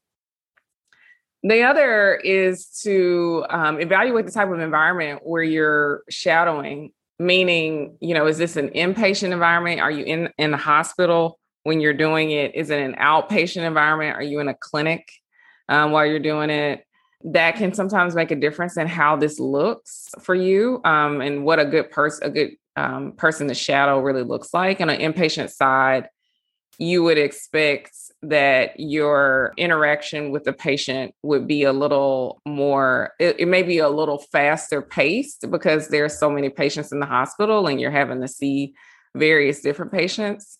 The 1.47 1.63
other 1.63 2.15
is 2.15 2.65
to 2.83 3.45
um, 3.49 3.79
evaluate 3.79 4.25
the 4.25 4.33
type 4.33 4.49
of 4.49 4.60
environment 4.60 5.21
where 5.23 5.43
you're 5.43 6.03
shadowing, 6.10 6.91
meaning, 7.19 7.95
you 8.01 8.13
know, 8.13 8.27
is 8.27 8.38
this 8.38 8.57
an 8.57 8.69
inpatient 8.71 9.31
environment? 9.31 9.79
Are 9.79 9.91
you 9.91 10.03
in, 10.03 10.29
in 10.38 10.51
the 10.51 10.57
hospital 10.57 11.39
when 11.63 11.79
you're 11.79 11.93
doing 11.93 12.31
it? 12.31 12.53
Is 12.53 12.69
it 12.69 12.81
an 12.81 12.95
outpatient 12.95 13.65
environment? 13.65 14.17
Are 14.17 14.23
you 14.23 14.41
in 14.41 14.49
a 14.49 14.53
clinic 14.53 15.10
um, 15.69 15.91
while 15.91 16.05
you're 16.05 16.19
doing 16.19 16.49
it? 16.49 16.83
That 17.23 17.55
can 17.55 17.73
sometimes 17.73 18.13
make 18.13 18.31
a 18.31 18.36
difference 18.36 18.75
in 18.75 18.88
how 18.88 19.15
this 19.15 19.39
looks 19.39 20.10
for 20.19 20.36
you 20.36 20.81
um, 20.83 21.21
and 21.21 21.45
what 21.45 21.60
a 21.60 21.65
good 21.65 21.91
person, 21.91 22.27
a 22.27 22.29
good 22.29 22.51
um, 22.75 23.13
person 23.13 23.47
to 23.47 23.53
shadow 23.53 24.01
really 24.01 24.23
looks 24.23 24.53
like. 24.53 24.81
On 24.81 24.89
an 24.89 24.99
inpatient 24.99 25.49
side, 25.49 26.10
you 26.77 27.03
would 27.03 27.17
expect 27.17 27.95
that 28.23 28.80
your 28.80 29.53
interaction 29.58 30.32
with 30.32 30.43
the 30.43 30.53
patient 30.53 31.13
would 31.21 31.47
be 31.47 31.63
a 31.63 31.71
little 31.71 32.41
more 32.47 33.13
it, 33.19 33.39
it, 33.39 33.47
may 33.47 33.62
be 33.62 33.77
a 33.77 33.89
little 33.89 34.17
faster 34.32 34.82
paced 34.82 35.49
because 35.51 35.89
there's 35.89 36.17
so 36.17 36.30
many 36.30 36.49
patients 36.49 36.91
in 36.91 36.99
the 36.99 37.06
hospital 37.06 37.67
and 37.67 37.80
you're 37.80 37.91
having 37.91 38.19
to 38.21 38.27
see 38.27 38.73
various 39.15 39.62
different 39.62 39.91
patients. 39.91 40.58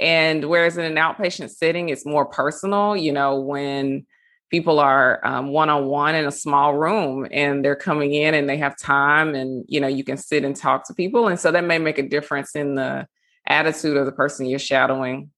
And 0.00 0.44
whereas 0.46 0.76
in 0.76 0.84
an 0.84 0.96
outpatient 0.96 1.50
setting 1.50 1.90
it's 1.90 2.04
more 2.04 2.26
personal 2.26 2.96
you 2.96 3.12
know 3.12 3.38
when 3.38 4.04
people 4.50 4.78
are 4.78 5.24
um, 5.24 5.48
one-on-one 5.48 6.14
in 6.14 6.26
a 6.26 6.32
small 6.32 6.74
room 6.74 7.26
and 7.30 7.64
they're 7.64 7.76
coming 7.76 8.14
in 8.14 8.34
and 8.34 8.48
they 8.48 8.56
have 8.56 8.76
time 8.76 9.34
and 9.34 9.64
you 9.68 9.80
know 9.80 9.88
you 9.88 10.04
can 10.04 10.16
sit 10.16 10.44
and 10.44 10.56
talk 10.56 10.86
to 10.86 10.94
people. 10.94 11.28
And 11.28 11.38
so 11.38 11.52
that 11.52 11.64
may 11.64 11.78
make 11.78 11.98
a 11.98 12.08
difference 12.08 12.54
in 12.56 12.74
the 12.74 13.06
attitude 13.46 13.96
of 13.96 14.06
the 14.06 14.12
person 14.12 14.46
you're 14.46 14.58
shadowing. 14.58 15.30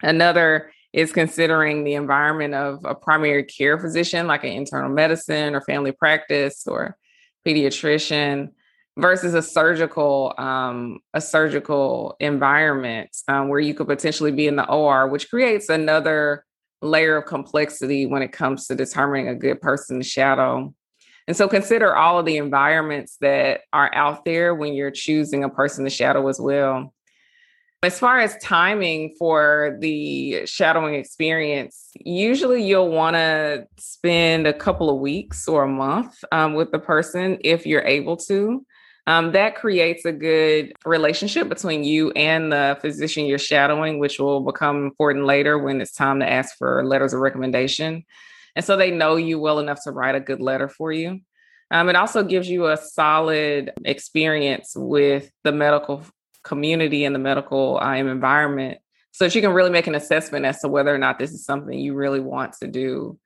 Another 0.00 0.72
is 0.92 1.12
considering 1.12 1.84
the 1.84 1.94
environment 1.94 2.54
of 2.54 2.80
a 2.84 2.94
primary 2.94 3.44
care 3.44 3.78
physician, 3.78 4.26
like 4.26 4.44
an 4.44 4.52
internal 4.52 4.90
medicine 4.90 5.54
or 5.54 5.60
family 5.62 5.92
practice 5.92 6.66
or 6.66 6.96
pediatrician, 7.46 8.50
versus 8.98 9.34
a 9.34 9.42
surgical 9.42 10.34
um, 10.38 10.98
a 11.14 11.20
surgical 11.20 12.16
environment 12.20 13.10
um, 13.28 13.48
where 13.48 13.60
you 13.60 13.74
could 13.74 13.86
potentially 13.86 14.32
be 14.32 14.46
in 14.46 14.56
the 14.56 14.68
OR, 14.68 15.08
which 15.08 15.30
creates 15.30 15.68
another 15.68 16.44
layer 16.82 17.16
of 17.16 17.26
complexity 17.26 18.06
when 18.06 18.22
it 18.22 18.32
comes 18.32 18.66
to 18.66 18.74
determining 18.74 19.28
a 19.28 19.34
good 19.34 19.60
person 19.60 19.98
to 19.98 20.04
shadow. 20.04 20.74
And 21.28 21.36
so 21.36 21.48
consider 21.48 21.94
all 21.94 22.18
of 22.18 22.26
the 22.26 22.36
environments 22.36 23.16
that 23.20 23.60
are 23.72 23.94
out 23.94 24.24
there 24.24 24.54
when 24.54 24.74
you're 24.74 24.90
choosing 24.90 25.44
a 25.44 25.48
person 25.48 25.84
to 25.84 25.90
shadow 25.90 26.26
as 26.28 26.40
well. 26.40 26.92
As 27.84 27.98
far 27.98 28.20
as 28.20 28.36
timing 28.38 29.12
for 29.18 29.76
the 29.80 30.46
shadowing 30.46 30.94
experience, 30.94 31.90
usually 31.96 32.62
you'll 32.62 32.90
want 32.90 33.16
to 33.16 33.66
spend 33.76 34.46
a 34.46 34.52
couple 34.52 34.88
of 34.88 35.00
weeks 35.00 35.48
or 35.48 35.64
a 35.64 35.68
month 35.68 36.22
um, 36.30 36.54
with 36.54 36.70
the 36.70 36.78
person 36.78 37.38
if 37.40 37.66
you're 37.66 37.82
able 37.82 38.16
to. 38.18 38.64
Um, 39.08 39.32
that 39.32 39.56
creates 39.56 40.04
a 40.04 40.12
good 40.12 40.74
relationship 40.84 41.48
between 41.48 41.82
you 41.82 42.12
and 42.12 42.52
the 42.52 42.78
physician 42.80 43.26
you're 43.26 43.36
shadowing, 43.36 43.98
which 43.98 44.20
will 44.20 44.42
become 44.42 44.84
important 44.84 45.26
later 45.26 45.58
when 45.58 45.80
it's 45.80 45.92
time 45.92 46.20
to 46.20 46.30
ask 46.30 46.56
for 46.56 46.84
letters 46.84 47.12
of 47.12 47.18
recommendation. 47.18 48.04
And 48.54 48.64
so 48.64 48.76
they 48.76 48.92
know 48.92 49.16
you 49.16 49.40
well 49.40 49.58
enough 49.58 49.82
to 49.82 49.90
write 49.90 50.14
a 50.14 50.20
good 50.20 50.40
letter 50.40 50.68
for 50.68 50.92
you. 50.92 51.18
Um, 51.72 51.88
it 51.88 51.96
also 51.96 52.22
gives 52.22 52.48
you 52.48 52.68
a 52.68 52.76
solid 52.76 53.72
experience 53.84 54.74
with 54.76 55.32
the 55.42 55.50
medical 55.50 56.04
community 56.44 57.04
and 57.04 57.14
the 57.14 57.18
medical 57.18 57.78
um, 57.80 58.08
environment 58.08 58.78
so 59.12 59.24
that 59.24 59.34
you 59.34 59.42
can 59.42 59.52
really 59.52 59.70
make 59.70 59.86
an 59.86 59.94
assessment 59.94 60.44
as 60.44 60.60
to 60.60 60.68
whether 60.68 60.94
or 60.94 60.98
not 60.98 61.18
this 61.18 61.32
is 61.32 61.44
something 61.44 61.78
you 61.78 61.94
really 61.94 62.20
want 62.20 62.54
to 62.54 62.66
do. 62.66 63.18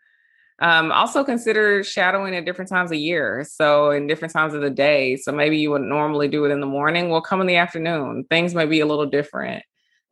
Um, 0.59 0.91
also 0.91 1.23
consider 1.23 1.85
shadowing 1.85 2.35
at 2.35 2.45
different 2.45 2.71
times 2.71 2.91
of 2.91 2.99
year. 2.99 3.47
So 3.49 3.91
in 3.91 4.07
different 4.07 4.33
times 4.33 4.55
of 4.55 4.63
the 4.63 4.71
day. 4.71 5.17
So 5.17 5.31
maybe 5.31 5.59
you 5.59 5.71
would 5.71 5.83
normally 5.83 6.29
do 6.29 6.45
it 6.45 6.51
in 6.51 6.61
the 6.61 6.67
morning. 6.67 7.11
Well, 7.11 7.21
come 7.21 7.41
in 7.41 7.47
the 7.47 7.57
afternoon. 7.57 8.25
Things 8.31 8.55
may 8.55 8.65
be 8.65 8.81
a 8.81 8.87
little 8.87 9.07
different. 9.07 9.63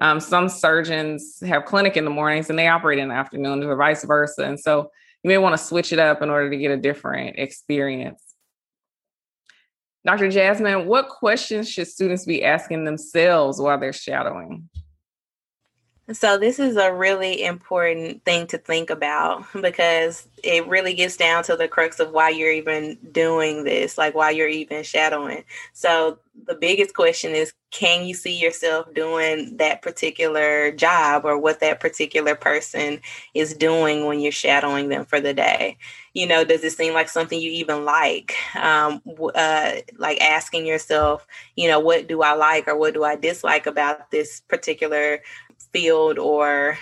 Um, 0.00 0.20
some 0.20 0.48
surgeons 0.48 1.40
have 1.40 1.64
clinic 1.64 1.96
in 1.96 2.04
the 2.04 2.10
mornings 2.10 2.50
and 2.50 2.58
they 2.58 2.68
operate 2.68 2.98
in 2.98 3.08
the 3.08 3.14
afternoon 3.14 3.62
or 3.62 3.76
vice 3.76 4.04
versa. 4.04 4.44
And 4.44 4.60
so 4.60 4.90
you 5.22 5.28
may 5.28 5.38
want 5.38 5.54
to 5.54 5.64
switch 5.64 5.92
it 5.92 5.98
up 5.98 6.20
in 6.20 6.28
order 6.28 6.50
to 6.50 6.56
get 6.56 6.70
a 6.70 6.76
different 6.76 7.38
experience. 7.38 8.22
Dr. 10.06 10.30
Jasmine, 10.30 10.86
what 10.86 11.08
questions 11.08 11.68
should 11.68 11.88
students 11.88 12.26
be 12.26 12.44
asking 12.44 12.84
themselves 12.84 13.58
while 13.58 13.78
they're 13.78 13.92
shadowing? 13.92 14.68
So, 16.12 16.36
this 16.36 16.58
is 16.58 16.76
a 16.76 16.92
really 16.92 17.42
important 17.42 18.22
thing 18.26 18.46
to 18.48 18.58
think 18.58 18.90
about 18.90 19.44
because 19.62 20.28
it 20.42 20.66
really 20.66 20.92
gets 20.92 21.16
down 21.16 21.44
to 21.44 21.56
the 21.56 21.66
crux 21.66 21.98
of 21.98 22.10
why 22.12 22.28
you're 22.28 22.52
even 22.52 22.98
doing 23.10 23.64
this, 23.64 23.96
like 23.96 24.14
why 24.14 24.30
you're 24.30 24.46
even 24.48 24.82
shadowing. 24.82 25.44
So, 25.72 26.18
the 26.46 26.56
biggest 26.56 26.94
question 26.94 27.32
is 27.32 27.54
can 27.70 28.06
you 28.06 28.14
see 28.14 28.38
yourself 28.38 28.92
doing 28.94 29.56
that 29.56 29.82
particular 29.82 30.70
job 30.72 31.24
or 31.24 31.38
what 31.38 31.60
that 31.60 31.80
particular 31.80 32.34
person 32.36 33.00
is 33.34 33.54
doing 33.54 34.04
when 34.04 34.20
you're 34.20 34.30
shadowing 34.30 34.90
them 34.90 35.04
for 35.06 35.20
the 35.20 35.32
day? 35.32 35.78
You 36.12 36.28
know, 36.28 36.44
does 36.44 36.62
it 36.62 36.72
seem 36.72 36.94
like 36.94 37.08
something 37.08 37.40
you 37.40 37.50
even 37.50 37.84
like? 37.84 38.34
Um, 38.54 39.02
uh, 39.34 39.72
like 39.98 40.20
asking 40.20 40.66
yourself, 40.66 41.26
you 41.56 41.66
know, 41.66 41.80
what 41.80 42.06
do 42.06 42.22
I 42.22 42.34
like 42.34 42.68
or 42.68 42.76
what 42.76 42.94
do 42.94 43.02
I 43.02 43.16
dislike 43.16 43.66
about 43.66 44.10
this 44.12 44.40
particular 44.40 45.20
field 45.72 46.18
or 46.18 46.78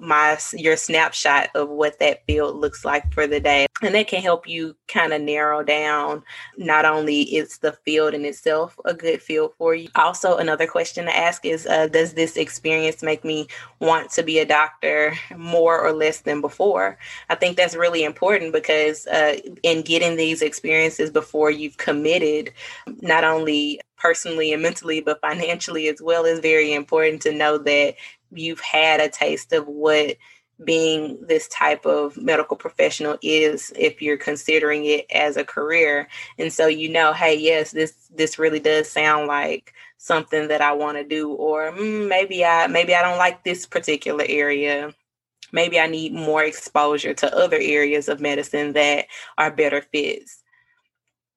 my 0.00 0.38
your 0.52 0.76
snapshot 0.76 1.50
of 1.54 1.68
what 1.68 1.98
that 1.98 2.24
field 2.26 2.56
looks 2.56 2.84
like 2.84 3.12
for 3.12 3.26
the 3.26 3.40
day. 3.40 3.66
And 3.82 3.94
that 3.94 4.08
can 4.08 4.22
help 4.22 4.48
you 4.48 4.76
kind 4.88 5.12
of 5.12 5.20
narrow 5.20 5.62
down 5.62 6.22
not 6.56 6.84
only 6.84 7.22
is 7.22 7.58
the 7.58 7.72
field 7.84 8.14
in 8.14 8.24
itself 8.24 8.78
a 8.84 8.94
good 8.94 9.22
field 9.22 9.52
for 9.58 9.74
you. 9.74 9.88
Also 9.94 10.36
another 10.36 10.66
question 10.66 11.06
to 11.06 11.16
ask 11.16 11.44
is 11.44 11.66
uh, 11.66 11.88
does 11.88 12.14
this 12.14 12.36
experience 12.36 13.02
make 13.02 13.24
me 13.24 13.48
want 13.80 14.10
to 14.12 14.22
be 14.22 14.38
a 14.38 14.46
doctor 14.46 15.14
more 15.36 15.80
or 15.80 15.92
less 15.92 16.20
than 16.20 16.40
before? 16.40 16.98
I 17.28 17.34
think 17.34 17.56
that's 17.56 17.74
really 17.74 18.04
important 18.04 18.52
because 18.52 19.06
uh, 19.06 19.38
in 19.62 19.82
getting 19.82 20.16
these 20.16 20.42
experiences 20.42 21.10
before 21.10 21.50
you've 21.50 21.78
committed 21.78 22.52
not 23.00 23.24
only 23.24 23.80
personally 24.02 24.52
and 24.52 24.62
mentally, 24.62 25.00
but 25.00 25.20
financially 25.20 25.86
as 25.88 26.02
well, 26.02 26.24
is 26.24 26.40
very 26.40 26.72
important 26.72 27.22
to 27.22 27.32
know 27.32 27.56
that 27.56 27.94
you've 28.32 28.60
had 28.60 29.00
a 29.00 29.08
taste 29.08 29.52
of 29.52 29.66
what 29.68 30.16
being 30.64 31.18
this 31.26 31.48
type 31.48 31.86
of 31.86 32.16
medical 32.16 32.56
professional 32.56 33.16
is 33.22 33.72
if 33.76 34.02
you're 34.02 34.16
considering 34.16 34.84
it 34.84 35.06
as 35.10 35.36
a 35.36 35.44
career. 35.44 36.08
And 36.38 36.52
so 36.52 36.66
you 36.66 36.88
know 36.88 37.12
hey 37.12 37.36
yes 37.36 37.72
this 37.72 37.94
this 38.14 38.38
really 38.38 38.60
does 38.60 38.88
sound 38.88 39.26
like 39.26 39.72
something 39.98 40.48
that 40.48 40.60
I 40.60 40.72
want 40.72 40.98
to 40.98 41.04
do 41.04 41.32
or 41.32 41.72
mm, 41.72 42.08
maybe 42.08 42.44
I 42.44 42.66
maybe 42.66 42.94
I 42.94 43.02
don't 43.02 43.18
like 43.18 43.42
this 43.42 43.66
particular 43.66 44.24
area. 44.28 44.94
Maybe 45.52 45.78
I 45.78 45.86
need 45.86 46.12
more 46.12 46.44
exposure 46.44 47.12
to 47.14 47.36
other 47.36 47.58
areas 47.60 48.08
of 48.08 48.20
medicine 48.20 48.72
that 48.72 49.06
are 49.36 49.50
better 49.50 49.82
fits 49.82 50.41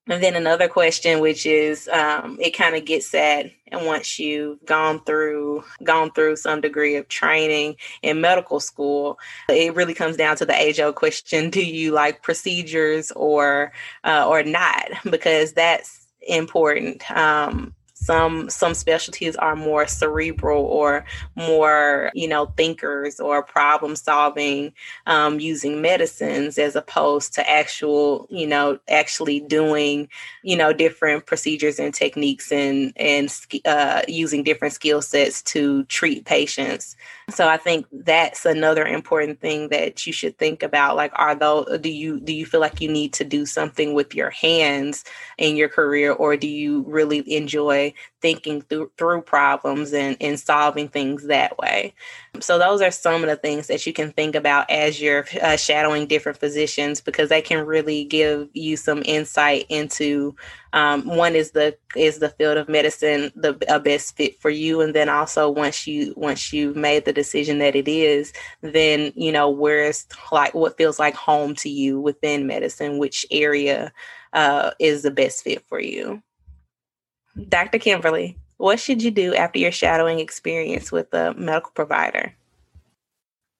and 0.08 0.22
then 0.22 0.36
another 0.36 0.68
question, 0.68 1.20
which 1.20 1.46
is, 1.46 1.88
um, 1.88 2.38
it 2.40 2.52
kind 2.52 2.76
of 2.76 2.86
gets 2.86 3.14
at, 3.14 3.52
and 3.72 3.86
once 3.86 4.20
you've 4.20 4.64
gone 4.66 5.04
through 5.04 5.64
gone 5.84 6.12
through 6.12 6.36
some 6.36 6.62
degree 6.62 6.96
of 6.96 7.08
training 7.08 7.76
in 8.04 8.22
medical 8.22 8.60
school, 8.60 9.18
it 9.50 9.74
really 9.74 9.96
comes 9.96 10.16
down 10.16 10.36
to 10.38 10.46
the 10.46 10.56
age 10.56 10.80
old 10.80 10.96
question: 10.96 11.50
Do 11.50 11.66
you 11.66 11.92
like 11.92 12.22
procedures 12.22 13.12
or 13.12 13.72
uh, 14.04 14.28
or 14.28 14.44
not? 14.44 14.90
Because 15.10 15.54
that's 15.54 16.06
important. 16.28 17.10
Um, 17.12 17.74
some 18.06 18.50
some 18.50 18.74
specialties 18.74 19.36
are 19.36 19.56
more 19.56 19.88
cerebral 19.88 20.64
or 20.66 21.06
more 21.36 22.12
you 22.14 22.28
know 22.28 22.46
thinkers 22.58 23.20
or 23.20 23.42
problem 23.44 23.96
solving 23.96 24.72
um, 25.08 25.40
using 25.40 25.82
medicines 25.82 26.58
as 26.58 26.76
opposed 26.76 27.34
to 27.34 27.50
actual 27.50 28.28
you 28.30 28.46
know 28.46 28.78
actually 28.90 29.40
doing 29.40 30.08
you 30.44 30.56
know 30.56 30.72
different 30.72 31.26
procedures 31.26 31.80
and 31.80 31.94
techniques 31.94 32.52
and 32.52 32.94
and 32.96 33.34
uh, 33.66 34.02
using 34.08 34.44
different 34.44 34.74
skill 34.74 35.02
sets 35.02 35.42
to 35.42 35.84
treat 35.86 36.26
patients. 36.26 36.96
So 37.32 37.48
i 37.48 37.58
think 37.58 37.88
that's 37.92 38.46
another 38.46 38.86
important 38.86 39.42
thing 39.42 39.70
that 39.70 40.06
you 40.06 40.14
should 40.14 40.38
think 40.38 40.62
about 40.62 40.96
like 40.96 41.12
are 41.16 41.34
those 41.34 41.80
do 41.80 41.90
you 41.90 42.20
do 42.20 42.34
you 42.34 42.46
feel 42.46 42.60
like 42.60 42.80
you 42.80 42.90
need 42.90 43.14
to 43.14 43.24
do 43.24 43.48
something 43.48 43.96
with 43.96 44.14
your 44.14 44.30
hands 44.30 45.04
in 45.40 45.56
your 45.56 45.70
career 45.70 46.12
or 46.14 46.38
do 46.38 46.48
you 46.48 46.84
really 46.88 47.20
enjoy 47.34 47.92
thinking 48.22 48.62
through, 48.62 48.92
through 48.98 49.22
problems 49.22 49.94
and, 49.94 50.18
and 50.20 50.40
solving 50.40 50.88
things 50.88 51.28
that 51.28 51.58
way. 51.58 51.94
So, 52.40 52.58
those 52.58 52.82
are 52.82 52.92
some 52.92 53.24
of 53.24 53.30
the 53.30 53.36
things 53.36 53.68
that 53.68 53.86
you 53.86 53.94
can 53.94 54.12
think 54.12 54.36
about 54.36 54.70
as 54.70 55.02
you're 55.02 55.26
uh, 55.42 55.58
shadowing 55.58 56.08
different 56.08 56.40
physicians 56.40 57.02
because 57.02 57.30
they 57.30 57.42
can 57.42 57.66
really 57.66 58.04
give 58.04 58.50
you 58.54 58.78
some 58.78 59.02
insight 59.06 59.66
into 59.70 60.36
um, 60.76 61.06
one 61.06 61.36
is 61.36 61.52
the 61.52 61.78
is 61.96 62.20
the 62.20 62.30
field 62.30 62.58
of 62.58 62.68
medicine 62.68 63.32
the 63.36 63.58
a 63.74 63.80
best 63.80 64.16
fit 64.18 64.40
for 64.42 64.50
you 64.50 64.82
and 64.82 64.94
then 64.94 65.08
also 65.08 65.50
once 65.50 65.88
you 65.88 66.14
once 66.18 66.52
you've 66.52 66.76
made 66.76 67.06
the 67.06 67.14
decision 67.14 67.60
that 67.60 67.78
it 67.78 67.88
is 67.88 68.34
then 68.62 69.14
you 69.16 69.32
know 69.32 69.50
where's 69.50 70.06
like 70.34 70.54
what 70.54 70.78
feels 70.78 71.00
like 71.00 71.16
home 71.16 71.56
to 71.56 71.70
you 71.70 72.00
within 72.00 72.46
medicine 72.46 72.98
which 72.98 73.26
area 73.32 73.92
uh, 74.34 74.72
is 74.80 75.02
the 75.02 75.12
best 75.12 75.44
fit 75.44 75.66
for 75.68 75.80
you 75.80 76.22
Dr. 77.50 77.80
Kimberly, 77.80 78.38
what 78.58 78.80
should 78.80 79.02
you 79.02 79.12
do 79.12 79.36
after 79.36 79.60
your 79.60 79.72
shadowing 79.72 80.20
experience 80.20 80.92
with 80.92 81.14
a 81.14 81.34
medical 81.36 81.72
provider? 81.72 82.34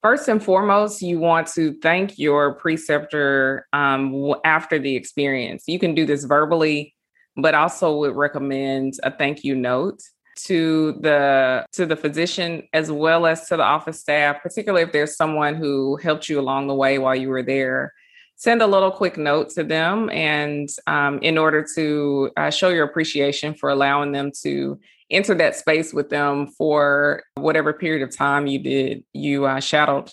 First 0.02 0.28
and 0.28 0.42
foremost, 0.42 1.02
you 1.02 1.20
want 1.20 1.48
to 1.54 1.74
thank 1.82 2.18
your 2.20 2.54
preceptor 2.54 3.68
um, 3.74 4.36
after 4.46 4.78
the 4.78 4.96
experience. 4.96 5.64
You 5.68 5.80
can 5.80 5.96
do 5.96 6.06
this 6.06 6.24
verbally, 6.26 6.94
but 7.36 7.56
also 7.56 7.98
would 7.98 8.16
recommend 8.16 8.94
a 9.04 9.12
thank 9.12 9.44
you 9.44 9.56
note 9.56 10.02
to 10.38 10.94
the 11.02 11.66
to 11.72 11.86
the 11.86 11.96
physician 11.96 12.68
as 12.74 12.92
well 12.92 13.26
as 13.26 13.48
to 13.48 13.58
the 13.58 13.64
office 13.64 14.00
staff, 14.00 14.44
particularly 14.44 14.84
if 14.84 14.92
there's 14.92 15.16
someone 15.16 15.56
who 15.56 15.96
helped 15.98 16.30
you 16.30 16.40
along 16.40 16.68
the 16.68 16.76
way 16.76 17.00
while 17.00 17.16
you 17.16 17.30
were 17.30 17.44
there 17.44 17.92
send 18.36 18.62
a 18.62 18.68
little 18.68 18.92
quick 18.92 19.18
note 19.18 19.50
to 19.50 19.64
them 19.64 20.10
and 20.10 20.70
um, 20.88 21.20
in 21.20 21.38
order 21.38 21.66
to 21.76 22.30
uh, 22.38 22.50
show 22.50 22.70
your 22.70 22.86
appreciation 22.86 23.54
for 23.54 23.70
allowing 23.70 24.12
them 24.12 24.32
to 24.44 24.80
enter 25.10 25.36
that 25.36 25.56
space 25.56 25.94
with 25.94 26.10
them 26.10 26.48
for 26.48 27.24
whatever 27.36 27.72
period 27.72 28.02
of 28.02 28.16
time 28.16 28.48
you 28.48 28.60
did 28.60 29.04
you 29.14 29.46
uh, 29.46 29.60
shadowed. 29.60 30.12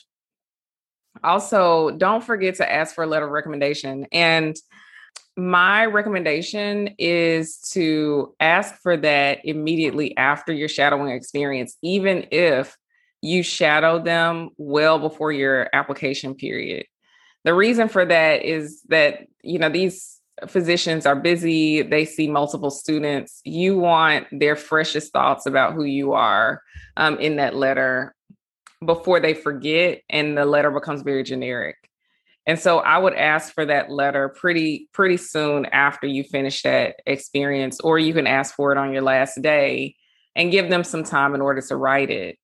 Also 1.24 1.90
don't 1.90 2.24
forget 2.24 2.56
to 2.56 2.72
ask 2.72 2.94
for 2.94 3.04
a 3.04 3.06
letter 3.06 3.26
of 3.26 3.32
recommendation. 3.32 4.06
And 4.12 4.56
my 5.36 5.86
recommendation 5.86 6.94
is 6.98 7.58
to 7.72 8.34
ask 8.38 8.74
for 8.82 8.96
that 8.98 9.40
immediately 9.44 10.16
after 10.16 10.52
your 10.52 10.68
shadowing 10.68 11.10
experience 11.10 11.76
even 11.82 12.26
if 12.30 12.76
you 13.22 13.42
shadowed 13.42 14.04
them 14.04 14.50
well 14.58 14.98
before 14.98 15.32
your 15.32 15.70
application 15.72 16.34
period 16.34 16.84
the 17.44 17.54
reason 17.54 17.88
for 17.88 18.04
that 18.04 18.44
is 18.44 18.82
that, 18.88 19.26
you 19.42 19.58
know, 19.58 19.68
these 19.68 20.20
physicians 20.46 21.06
are 21.06 21.16
busy, 21.16 21.82
they 21.82 22.04
see 22.04 22.28
multiple 22.28 22.70
students. 22.70 23.40
You 23.44 23.78
want 23.78 24.26
their 24.32 24.56
freshest 24.56 25.12
thoughts 25.12 25.46
about 25.46 25.74
who 25.74 25.84
you 25.84 26.12
are 26.12 26.62
um, 26.96 27.18
in 27.18 27.36
that 27.36 27.54
letter 27.54 28.14
before 28.84 29.20
they 29.20 29.34
forget 29.34 30.02
and 30.10 30.36
the 30.36 30.44
letter 30.44 30.70
becomes 30.70 31.02
very 31.02 31.22
generic. 31.22 31.76
And 32.46 32.58
so 32.58 32.78
I 32.78 32.98
would 32.98 33.14
ask 33.14 33.54
for 33.54 33.64
that 33.66 33.90
letter 33.90 34.28
pretty 34.28 34.88
pretty 34.92 35.16
soon 35.16 35.66
after 35.66 36.08
you 36.08 36.24
finish 36.24 36.62
that 36.62 36.96
experience 37.06 37.78
or 37.80 38.00
you 38.00 38.12
can 38.12 38.26
ask 38.26 38.54
for 38.54 38.72
it 38.72 38.78
on 38.78 38.92
your 38.92 39.02
last 39.02 39.40
day 39.40 39.94
and 40.34 40.50
give 40.50 40.68
them 40.68 40.82
some 40.82 41.04
time 41.04 41.34
in 41.36 41.40
order 41.40 41.60
to 41.60 41.76
write 41.76 42.10
it. 42.10 42.38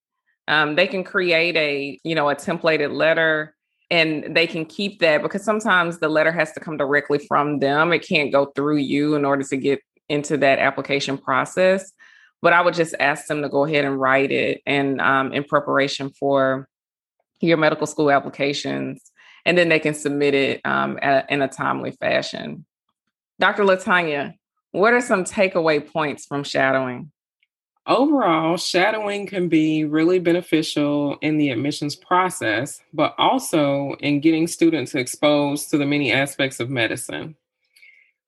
Um, 0.46 0.76
they 0.76 0.86
can 0.86 1.02
create 1.02 1.56
a, 1.56 1.98
you 2.04 2.14
know, 2.14 2.30
a 2.30 2.36
templated 2.36 2.94
letter 2.94 3.56
and 3.90 4.36
they 4.36 4.46
can 4.46 4.66
keep 4.66 5.00
that 5.00 5.22
because 5.22 5.44
sometimes 5.44 5.98
the 5.98 6.08
letter 6.08 6.32
has 6.32 6.52
to 6.52 6.60
come 6.60 6.76
directly 6.76 7.18
from 7.18 7.58
them. 7.58 7.92
It 7.92 8.06
can't 8.06 8.32
go 8.32 8.46
through 8.46 8.78
you 8.78 9.14
in 9.14 9.24
order 9.24 9.42
to 9.44 9.56
get 9.56 9.80
into 10.08 10.36
that 10.38 10.58
application 10.58 11.16
process. 11.18 11.92
But 12.40 12.52
I 12.52 12.60
would 12.62 12.74
just 12.74 12.94
ask 13.00 13.26
them 13.26 13.42
to 13.42 13.48
go 13.48 13.64
ahead 13.64 13.84
and 13.84 13.98
write 13.98 14.30
it 14.30 14.62
and 14.66 15.00
um, 15.00 15.32
in 15.32 15.44
preparation 15.44 16.10
for 16.10 16.68
your 17.40 17.56
medical 17.56 17.86
school 17.86 18.10
applications, 18.10 19.10
and 19.44 19.56
then 19.56 19.68
they 19.68 19.78
can 19.78 19.94
submit 19.94 20.34
it 20.34 20.60
um, 20.64 20.98
at, 21.02 21.30
in 21.30 21.42
a 21.42 21.48
timely 21.48 21.92
fashion. 21.92 22.64
Dr. 23.40 23.64
Latanya, 23.64 24.34
what 24.72 24.92
are 24.92 25.00
some 25.00 25.24
takeaway 25.24 25.84
points 25.84 26.26
from 26.26 26.44
shadowing? 26.44 27.10
Overall, 27.88 28.58
shadowing 28.58 29.26
can 29.26 29.48
be 29.48 29.86
really 29.86 30.18
beneficial 30.18 31.16
in 31.22 31.38
the 31.38 31.48
admissions 31.48 31.96
process, 31.96 32.82
but 32.92 33.14
also 33.16 33.94
in 34.00 34.20
getting 34.20 34.46
students 34.46 34.94
exposed 34.94 35.70
to 35.70 35.78
the 35.78 35.86
many 35.86 36.12
aspects 36.12 36.60
of 36.60 36.68
medicine. 36.68 37.34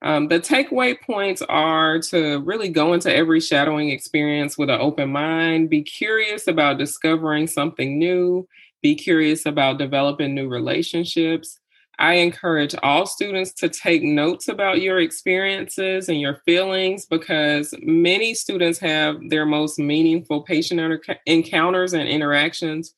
Um, 0.00 0.28
the 0.28 0.40
takeaway 0.40 0.98
points 0.98 1.42
are 1.42 1.98
to 1.98 2.38
really 2.38 2.70
go 2.70 2.94
into 2.94 3.14
every 3.14 3.38
shadowing 3.38 3.90
experience 3.90 4.56
with 4.56 4.70
an 4.70 4.80
open 4.80 5.12
mind, 5.12 5.68
be 5.68 5.82
curious 5.82 6.46
about 6.46 6.78
discovering 6.78 7.46
something 7.46 7.98
new, 7.98 8.48
be 8.80 8.94
curious 8.94 9.44
about 9.44 9.76
developing 9.76 10.34
new 10.34 10.48
relationships, 10.48 11.59
I 12.00 12.14
encourage 12.14 12.74
all 12.82 13.04
students 13.04 13.52
to 13.54 13.68
take 13.68 14.02
notes 14.02 14.48
about 14.48 14.80
your 14.80 15.00
experiences 15.00 16.08
and 16.08 16.18
your 16.18 16.40
feelings 16.46 17.04
because 17.04 17.74
many 17.82 18.32
students 18.32 18.78
have 18.78 19.16
their 19.28 19.44
most 19.44 19.78
meaningful 19.78 20.42
patient 20.42 21.04
encounters 21.26 21.92
and 21.92 22.08
interactions 22.08 22.94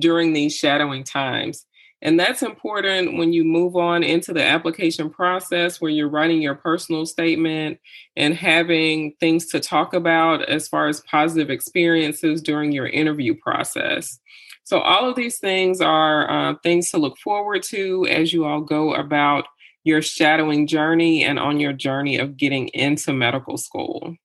during 0.00 0.32
these 0.32 0.56
shadowing 0.56 1.04
times. 1.04 1.66
And 2.00 2.18
that's 2.18 2.42
important 2.42 3.18
when 3.18 3.34
you 3.34 3.44
move 3.44 3.76
on 3.76 4.02
into 4.02 4.32
the 4.32 4.44
application 4.44 5.10
process 5.10 5.80
where 5.80 5.90
you're 5.90 6.08
writing 6.08 6.40
your 6.40 6.54
personal 6.54 7.04
statement 7.04 7.78
and 8.16 8.34
having 8.34 9.14
things 9.20 9.46
to 9.48 9.60
talk 9.60 9.92
about 9.92 10.42
as 10.48 10.66
far 10.66 10.88
as 10.88 11.00
positive 11.02 11.50
experiences 11.50 12.40
during 12.40 12.72
your 12.72 12.86
interview 12.86 13.34
process. 13.34 14.18
So, 14.66 14.80
all 14.80 15.08
of 15.08 15.14
these 15.14 15.38
things 15.38 15.80
are 15.80 16.28
uh, 16.28 16.54
things 16.60 16.90
to 16.90 16.98
look 16.98 17.18
forward 17.18 17.62
to 17.64 18.04
as 18.10 18.32
you 18.32 18.44
all 18.44 18.60
go 18.60 18.94
about 18.94 19.46
your 19.84 20.02
shadowing 20.02 20.66
journey 20.66 21.24
and 21.24 21.38
on 21.38 21.60
your 21.60 21.72
journey 21.72 22.18
of 22.18 22.36
getting 22.36 22.66
into 22.68 23.12
medical 23.12 23.58
school. 23.58 24.16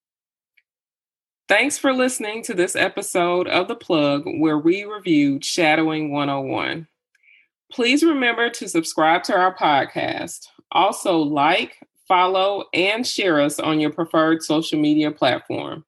Thanks 1.47 1.77
for 1.77 1.93
listening 1.93 2.41
to 2.45 2.55
this 2.55 2.75
episode 2.75 3.47
of 3.49 3.67
The 3.67 3.75
Plug 3.75 4.23
where 4.39 4.57
we 4.57 4.83
reviewed 4.83 5.45
Shadowing 5.45 6.11
101. 6.11 6.87
Please 7.71 8.01
remember 8.01 8.49
to 8.49 8.67
subscribe 8.67 9.21
to 9.25 9.37
our 9.37 9.55
podcast. 9.55 10.47
Also, 10.71 11.19
like, 11.19 11.77
follow, 12.07 12.63
and 12.73 13.05
share 13.05 13.39
us 13.39 13.59
on 13.59 13.79
your 13.79 13.91
preferred 13.91 14.41
social 14.41 14.79
media 14.79 15.11
platform. 15.11 15.85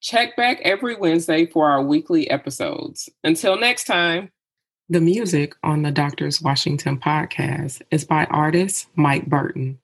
Check 0.00 0.36
back 0.36 0.60
every 0.62 0.94
Wednesday 0.96 1.46
for 1.46 1.68
our 1.70 1.82
weekly 1.82 2.30
episodes. 2.30 3.08
Until 3.24 3.58
next 3.58 3.84
time. 3.84 4.30
The 4.88 5.00
music 5.00 5.54
on 5.62 5.82
the 5.82 5.90
Doctors 5.90 6.40
Washington 6.40 6.98
podcast 6.98 7.82
is 7.90 8.04
by 8.04 8.24
artist 8.26 8.86
Mike 8.94 9.26
Burton. 9.26 9.78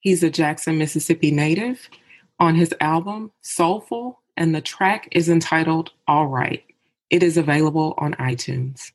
He's 0.00 0.22
a 0.22 0.30
Jackson, 0.30 0.78
Mississippi 0.78 1.30
native 1.30 1.90
on 2.38 2.54
his 2.54 2.72
album 2.80 3.32
Soulful, 3.42 4.20
and 4.36 4.54
the 4.54 4.60
track 4.60 5.08
is 5.12 5.28
entitled 5.28 5.90
All 6.06 6.28
Right. 6.28 6.64
It 7.10 7.22
is 7.22 7.36
available 7.36 7.94
on 7.98 8.14
iTunes. 8.14 8.92